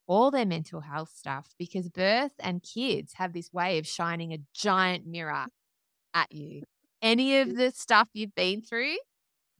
[0.07, 4.39] all their mental health stuff because birth and kids have this way of shining a
[4.53, 5.47] giant mirror
[6.13, 6.63] at you.
[7.01, 7.57] Any of mm.
[7.57, 8.97] the stuff you've been through,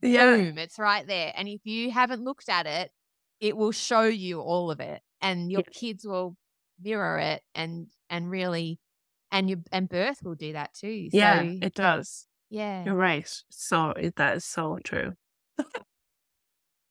[0.02, 0.36] yeah.
[0.36, 1.32] boom, it's right there.
[1.36, 2.90] And if you haven't looked at it,
[3.40, 5.78] it will show you all of it and your yeah.
[5.78, 6.36] kids will
[6.80, 8.78] mirror it and and really
[9.32, 11.08] and your and birth will do that too.
[11.12, 12.25] Yeah, so, it does.
[12.50, 13.30] Yeah, you're right.
[13.50, 15.12] So that is so true.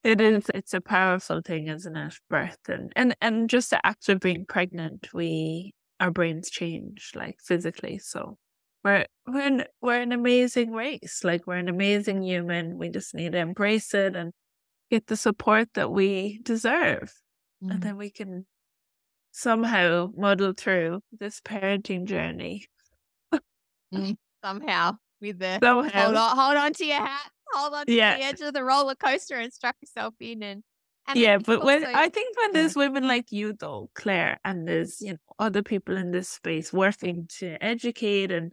[0.04, 0.50] it is.
[0.54, 2.16] It's a powerful thing, isn't it?
[2.30, 7.38] Birth and and and just the act of being pregnant, we our brains change like
[7.42, 8.00] physically.
[8.00, 8.38] So
[8.84, 11.22] we're we're an, we're an amazing race.
[11.24, 12.78] Like we're an amazing human.
[12.78, 14.32] We just need to embrace it and
[14.92, 17.14] get the support that we deserve,
[17.64, 17.72] mm.
[17.72, 18.46] and then we can
[19.32, 22.68] somehow muddle through this parenting journey.
[23.94, 28.18] mm, somehow with the hold on, hold on to your hat, hold on to yeah.
[28.18, 30.64] the edge of the roller coaster and strap yourself in and.
[31.08, 34.68] and yeah, but also, when I think when there's women like you though, Claire, and
[34.68, 38.52] there's you know other people in this space working to educate and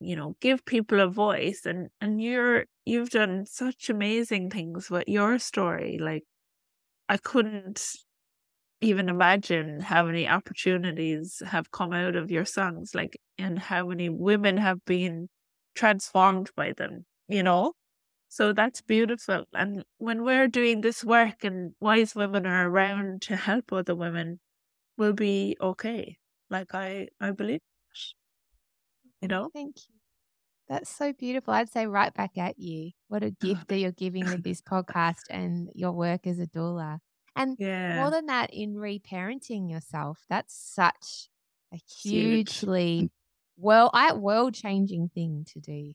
[0.00, 5.04] you know give people a voice, and and you're you've done such amazing things with
[5.06, 5.98] your story.
[6.00, 6.24] Like
[7.08, 7.82] I couldn't
[8.80, 14.08] even imagine how many opportunities have come out of your songs, like, and how many
[14.08, 15.28] women have been
[15.74, 17.74] transformed by them, you know?
[18.28, 19.44] So that's beautiful.
[19.52, 24.38] And when we're doing this work and wise women are around to help other women,
[24.96, 26.18] we'll be okay.
[26.48, 27.60] Like I, I believe,
[29.20, 29.50] you know?
[29.52, 29.94] Thank you.
[30.68, 31.52] That's so beautiful.
[31.52, 32.92] I'd say right back at you.
[33.08, 36.98] What a gift that you're giving with this podcast and your work as a doula.
[37.34, 37.96] And yeah.
[37.96, 41.28] more than that, in reparenting yourself, that's such
[41.72, 43.10] a hugely Huge.
[43.60, 45.94] Well, I world changing thing to do.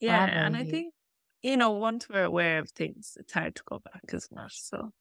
[0.00, 0.94] Yeah, and I think
[1.42, 4.60] you know once we're aware of things, it's hard to go back, as much.
[4.60, 4.92] So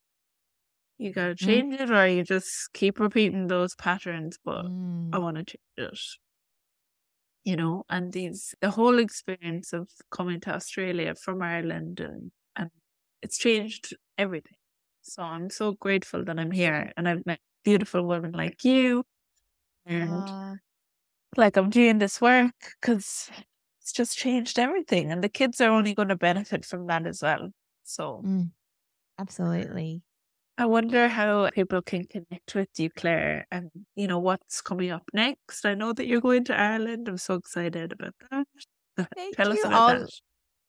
[0.97, 1.61] You gotta Mm.
[1.61, 4.71] change it or you just keep repeating those patterns, but
[5.11, 5.19] I Mm.
[5.19, 5.97] wanna change it.
[7.43, 12.69] You know, and these the whole experience of coming to Australia from Ireland and, and
[13.23, 14.57] it's changed everything.
[15.01, 19.05] So I'm so grateful that I'm here and I've met beautiful women like you
[19.85, 20.59] and Ah,
[21.37, 23.29] like I'm doing this work because
[23.81, 27.21] it's just changed everything and the kids are only going to benefit from that as
[27.21, 27.49] well.
[27.83, 28.51] So mm,
[29.19, 30.03] absolutely.
[30.57, 35.03] I wonder how people can connect with you, Claire, and you know what's coming up
[35.13, 35.65] next.
[35.65, 37.07] I know that you're going to Ireland.
[37.07, 38.47] I'm so excited about that.
[39.15, 40.09] Thank Tell us about Oh, that.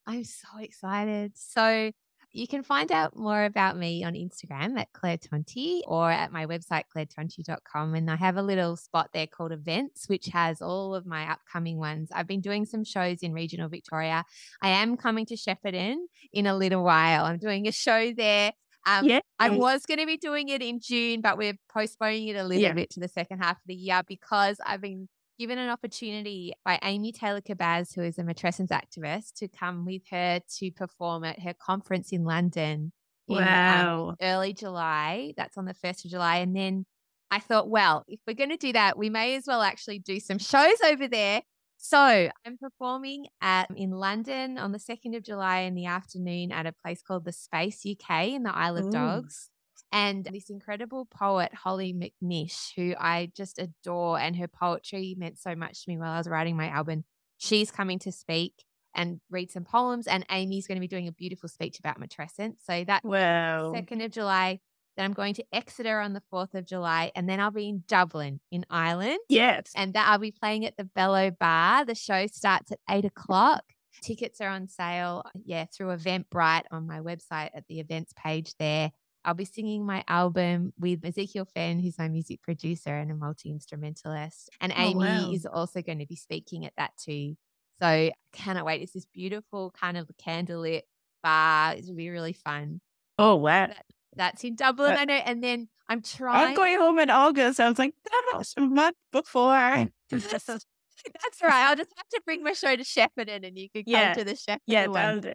[0.07, 1.33] I'm so excited.
[1.35, 1.91] So
[2.33, 6.47] you can find out more about me on Instagram at Claire Tonti or at my
[6.47, 7.95] website, clairetonti.com.
[7.95, 11.79] And I have a little spot there called events, which has all of my upcoming
[11.79, 12.09] ones.
[12.13, 14.25] I've been doing some shows in regional Victoria.
[14.63, 15.97] I am coming to Shepparton
[16.33, 17.25] in a little while.
[17.25, 18.53] I'm doing a show there.
[18.85, 22.37] Um, Yeah, I was going to be doing it in June, but we're postponing it
[22.37, 22.73] a little Yeah.
[22.73, 25.09] bit to the second half of the year because I've been
[25.39, 30.03] given an opportunity by Amy Taylor Kabbaz, who is a matrescence activist, to come with
[30.11, 32.93] her to perform at her conference in London
[33.29, 34.15] in um, Wow.
[34.21, 35.33] early July.
[35.37, 36.37] That's on the 1st of July.
[36.39, 36.87] And then
[37.31, 40.21] I thought, well, if we're going to do that, we may as well actually do
[40.21, 41.43] some shows over there.
[41.79, 46.67] So I'm performing at in London on the 2nd of July in the afternoon at
[46.67, 48.91] a place called the Space UK in the Isle of Ooh.
[48.91, 49.51] Dogs.
[49.93, 55.55] And this incredible poet, Hollie McNish, who I just adore, and her poetry meant so
[55.55, 57.05] much to me while I was writing my album.
[57.37, 58.65] She's coming to speak
[58.95, 62.57] and read some poems, and Amy's going to be doing a beautiful speech about matrescence.
[62.65, 63.73] So that Wow.
[63.75, 64.61] 2nd of July.
[64.97, 67.83] Then I'm going to Exeter on the 4th of July, and then I'll be in
[67.89, 69.73] Dublin in Ireland Yes.
[69.75, 71.87] and that I'll be playing at the Bello Bar.
[71.87, 73.63] The show starts at eight o'clock.
[74.03, 78.91] Tickets are on sale, yeah, through Eventbrite on my website at the events page there.
[79.25, 83.51] I'll be singing my album with Ezekiel Fenn, who's my music producer and a multi
[83.51, 84.51] instrumentalist.
[84.61, 85.31] And Oh, Amy wow.
[85.33, 87.37] is also going to be speaking at that too.
[87.81, 88.83] So I cannot wait.
[88.83, 90.83] It's this beautiful kind of candlelit
[91.23, 91.75] bar.
[91.75, 92.81] It'll be really fun.
[93.19, 93.71] Oh wow.
[94.15, 95.15] That's in Dublin, Uh, I know.
[95.15, 96.49] And then I'm trying.
[96.49, 97.61] I'm going home in August.
[97.61, 99.53] I was like, that was a month before.
[100.11, 101.67] That's right.
[101.67, 104.15] I'll just have to bring my show to Shepparton and you could come Yeah.
[104.15, 105.35] to the Shepparton yeah, one.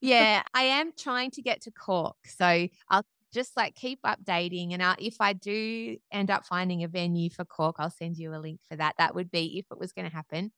[0.00, 2.16] Yeah, I am trying to get to Cork.
[2.26, 4.72] So I'll just like keep updating.
[4.72, 8.34] And i if I do end up finding a venue for Cork, I'll send you
[8.34, 8.94] a link for that.
[8.98, 10.52] That would be if it was going to happen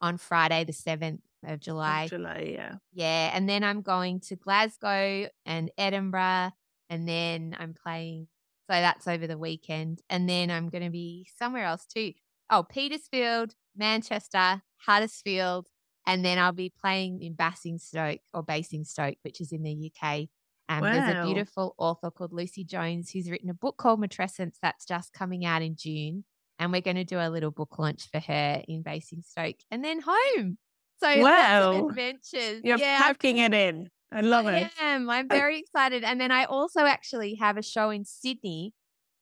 [0.00, 2.04] on Friday, the 7th of July.
[2.04, 2.74] Of July, yeah.
[2.92, 3.30] Yeah.
[3.34, 6.52] And then I'm going to Glasgow and Edinburgh.
[6.90, 8.28] And then I'm playing.
[8.70, 10.02] So that's over the weekend.
[10.10, 12.12] And then I'm going to be somewhere else too.
[12.50, 15.68] Oh, Petersfield, Manchester, Huddersfield.
[16.06, 20.28] And then I'll be playing in Basingstoke or Basingstoke, which is in the UK.
[20.68, 24.84] Um, There's a beautiful author called Lucy Jones who's written a book called Matrescence that's
[24.84, 26.24] just coming out in June.
[26.58, 30.00] And we're going to do a little book launch for her in Basingstoke and then
[30.04, 30.58] home.
[31.00, 31.88] So Wow.
[31.88, 32.60] adventures.
[32.64, 33.88] You're yeah, packing it in.
[34.12, 34.70] I love I it.
[34.80, 35.08] am.
[35.08, 36.02] I'm I- very excited.
[36.04, 38.74] And then I also actually have a show in Sydney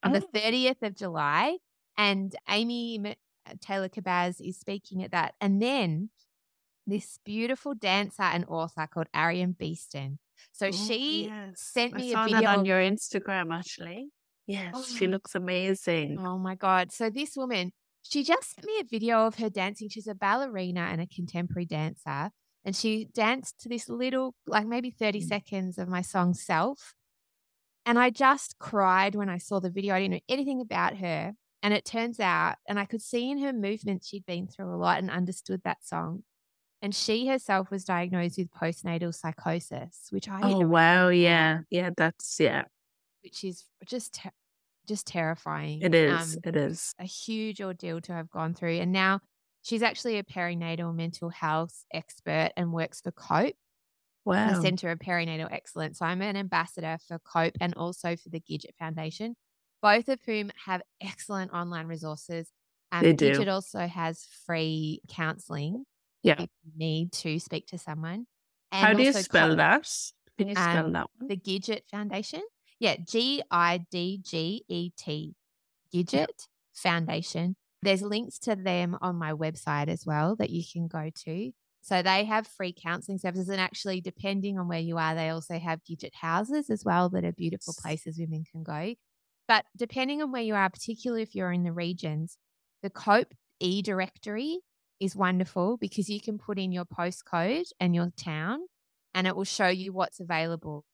[0.02, 0.28] on the Oh.
[0.38, 1.58] 30th of July.
[1.98, 3.16] And Amy
[3.46, 5.34] uh, Taylor Kabbaz is speaking at that.
[5.40, 6.10] And then
[6.86, 10.18] this beautiful dancer and author called Arian Beeston.
[10.52, 11.60] So Oh, she yes.
[11.60, 12.48] sent me a video.
[12.50, 14.08] on your Instagram, actually.
[14.46, 15.10] Yes, she Oh.
[15.10, 16.18] looks amazing.
[16.20, 16.92] Oh my God.
[16.92, 17.72] So this woman,
[18.02, 19.88] she just sent me a video of her dancing.
[19.88, 22.30] She's a ballerina and a contemporary dancer.
[22.64, 25.28] And she danced to this little, like maybe 30 Mm.
[25.28, 26.94] seconds of my song Self.
[27.84, 29.94] And I just cried when I saw the video.
[29.94, 31.34] I didn't know anything about her.
[31.62, 34.76] And it turns out, and I could see in her movements, she'd been through a
[34.76, 36.22] lot and understood that song.
[36.86, 41.62] And she herself was diagnosed with postnatal psychosis, which I Oh wow, yeah.
[41.68, 42.62] Yeah, that's yeah.
[43.24, 44.30] which is just ter-
[44.86, 45.82] just terrifying.
[45.82, 46.34] It is.
[46.36, 46.94] Um, it is.
[47.00, 48.76] a huge ordeal to have gone through.
[48.76, 49.18] And now
[49.62, 53.56] she's actually a perinatal mental health expert and works for COPE,
[54.24, 55.98] the Centre of Perinatal Excellence.
[55.98, 59.34] So I'm an ambassador for COPE and also for the Gidget Foundation,
[59.82, 62.48] both of whom have excellent online resources.
[62.92, 63.32] Um, They do.
[63.32, 65.84] Gidget also has free counselling
[66.26, 66.42] Yeah.
[66.42, 68.26] if you need to speak to someone.
[68.72, 69.88] How do you spell that?
[70.36, 71.28] Can you spell Um, that one?
[71.28, 72.42] The Gidget Foundation.
[72.80, 75.34] Yeah, G I D G E T.
[75.94, 77.56] Gidget Foundation.
[77.82, 81.52] There's links to them on my website as well that you can go to.
[81.80, 85.58] So they have free counseling services, and actually, depending on where you are, they also
[85.58, 88.94] have Gidget houses as well that are beautiful places women can go.
[89.46, 92.36] But depending on where you are, particularly if you're in the regions,
[92.82, 94.58] the COPE e directory
[95.00, 98.60] is wonderful because you can put in your postcode and your town,
[99.14, 100.84] and it will show you what's available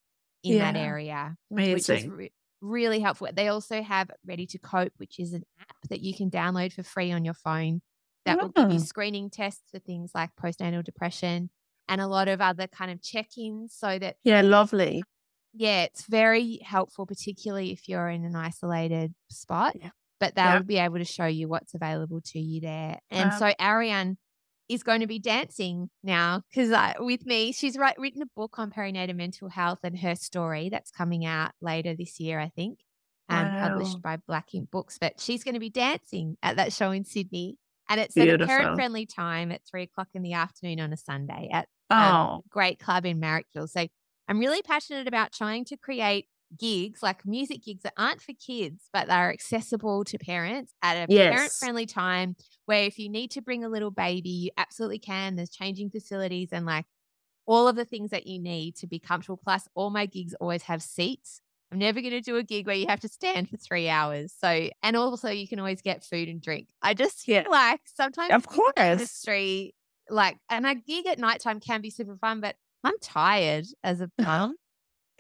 [0.43, 0.83] in that Yeah.
[0.83, 3.29] area which is re- really helpful.
[3.33, 6.83] They also have Ready to Cope, which is an app that you can download for
[6.83, 7.81] free on your phone
[8.25, 11.51] that will give you screening tests for things like postnatal depression
[11.89, 15.03] and a lot of other kind of check-ins so that Yeah, lovely.
[15.53, 19.77] yeah, it's very helpful, particularly if you're in an isolated spot.
[19.79, 19.91] Yeah.
[20.23, 22.99] But they'll be able to show you what's available to you there.
[23.11, 23.39] And Fab.
[23.39, 24.17] so Ariane
[24.69, 28.59] is going to be dancing now because uh, with me, she's write, written a book
[28.59, 32.79] on perinatal mental health and her story that's coming out later this year, I think,
[33.29, 33.69] um, Wow.
[33.69, 34.99] published by Black Inc Books.
[35.01, 37.59] But she's going to be dancing at that show in Sydney.
[37.89, 40.97] And it's at a parent friendly time at three o'clock in the afternoon on a
[40.97, 43.69] Sunday at Oh, um, great club in Marrickville.
[43.69, 43.87] So
[44.29, 46.27] I'm really passionate about trying to create
[46.59, 51.03] gigs, like music gigs that aren't for kids, but they are accessible to parents at
[51.03, 52.37] a parent friendly time
[52.67, 55.37] where if you need to bring a little baby, you absolutely can.
[55.37, 56.87] There's changing facilities and like
[57.47, 59.37] all of the things that you need to be comfortable.
[59.37, 61.41] Plus, all my gigs always have seats.
[61.71, 64.33] I'm never going to do a gig where you have to stand for three hours.
[64.37, 66.69] So, and also you can always get food and drink.
[66.83, 67.47] I just feel Yeah.
[67.51, 68.77] like sometimes of the course.
[68.93, 69.75] industry,
[70.11, 74.11] like, and a gig at nighttime can be super fun, but I'm tired as a
[74.19, 74.57] mum.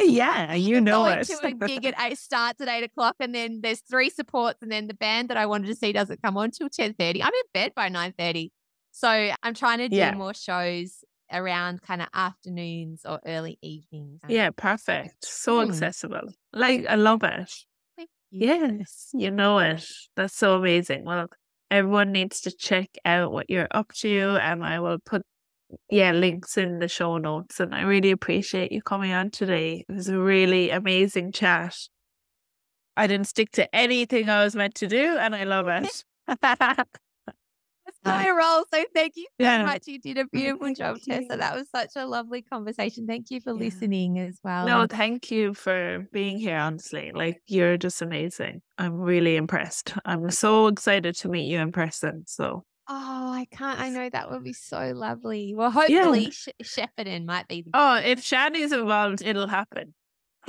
[0.05, 1.26] Yeah, you know Going it.
[1.28, 4.70] to a gig at eight starts at eight o'clock, and then there's three supports, and
[4.70, 7.22] then the band that I wanted to see doesn't come on till ten thirty.
[7.22, 8.53] I'm in bed by nine thirty,
[8.90, 9.09] so
[9.42, 10.14] I'm trying to do Yeah.
[10.14, 14.20] more shows around kind of afternoons or early evenings.
[14.28, 15.24] yeah, perfect.
[15.24, 15.68] So Mm.
[15.70, 16.28] accessible.
[16.53, 17.50] Like, I love it.
[17.96, 18.46] Thank you.
[18.48, 19.82] Yes, you know it.
[20.16, 21.05] That's so amazing.
[21.05, 21.28] Well,
[21.70, 25.22] everyone needs to check out what you're up to, and I will put
[25.91, 27.61] yeah links in the show notes.
[27.61, 29.85] And I really appreciate you coming on today.
[29.89, 31.77] It was a really amazing chat.
[32.97, 36.05] I didn't stick to anything I was meant to do, and I love it.
[38.05, 38.64] My role.
[38.73, 39.62] So thank you so Yeah.
[39.64, 39.87] much.
[39.87, 40.99] You did a beautiful job.
[41.01, 41.37] Tessa.
[41.37, 43.07] That was such a lovely conversation.
[43.07, 43.59] Thank you for Yeah.
[43.61, 44.66] listening as well.
[44.66, 47.12] No, thank you for being here, honestly.
[47.14, 48.62] Like, you're just amazing.
[48.79, 49.95] I'm really impressed.
[50.05, 52.25] I'm so excited to meet you in person.
[52.27, 53.78] So, Oh, I can't.
[53.80, 55.55] I know that would be so lovely.
[55.55, 59.95] Well, hopefully, Sh- Shepparton might be the oh, if Shani's involved, it'll happen.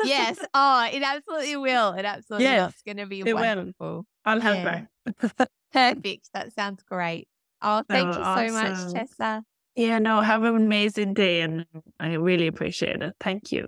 [0.03, 0.39] yes.
[0.53, 1.91] Oh, it absolutely will.
[1.93, 2.53] It absolutely will.
[2.53, 3.36] Yes, It's going to be it will.
[3.36, 4.05] wonderful.
[4.25, 4.86] I'll have Yeah.
[5.25, 5.47] her.
[5.73, 6.29] Perfect.
[6.34, 7.27] That sounds great.
[7.61, 8.93] Oh, thank Oh, you so much, awesome.
[8.93, 9.43] Tessa.
[9.75, 11.65] Yeah, no, have an amazing day and
[11.99, 13.13] I really appreciate it.
[13.19, 13.67] Thank you.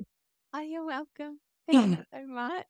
[0.54, 1.40] Oh, you're welcome.
[1.68, 2.66] Thank you so much.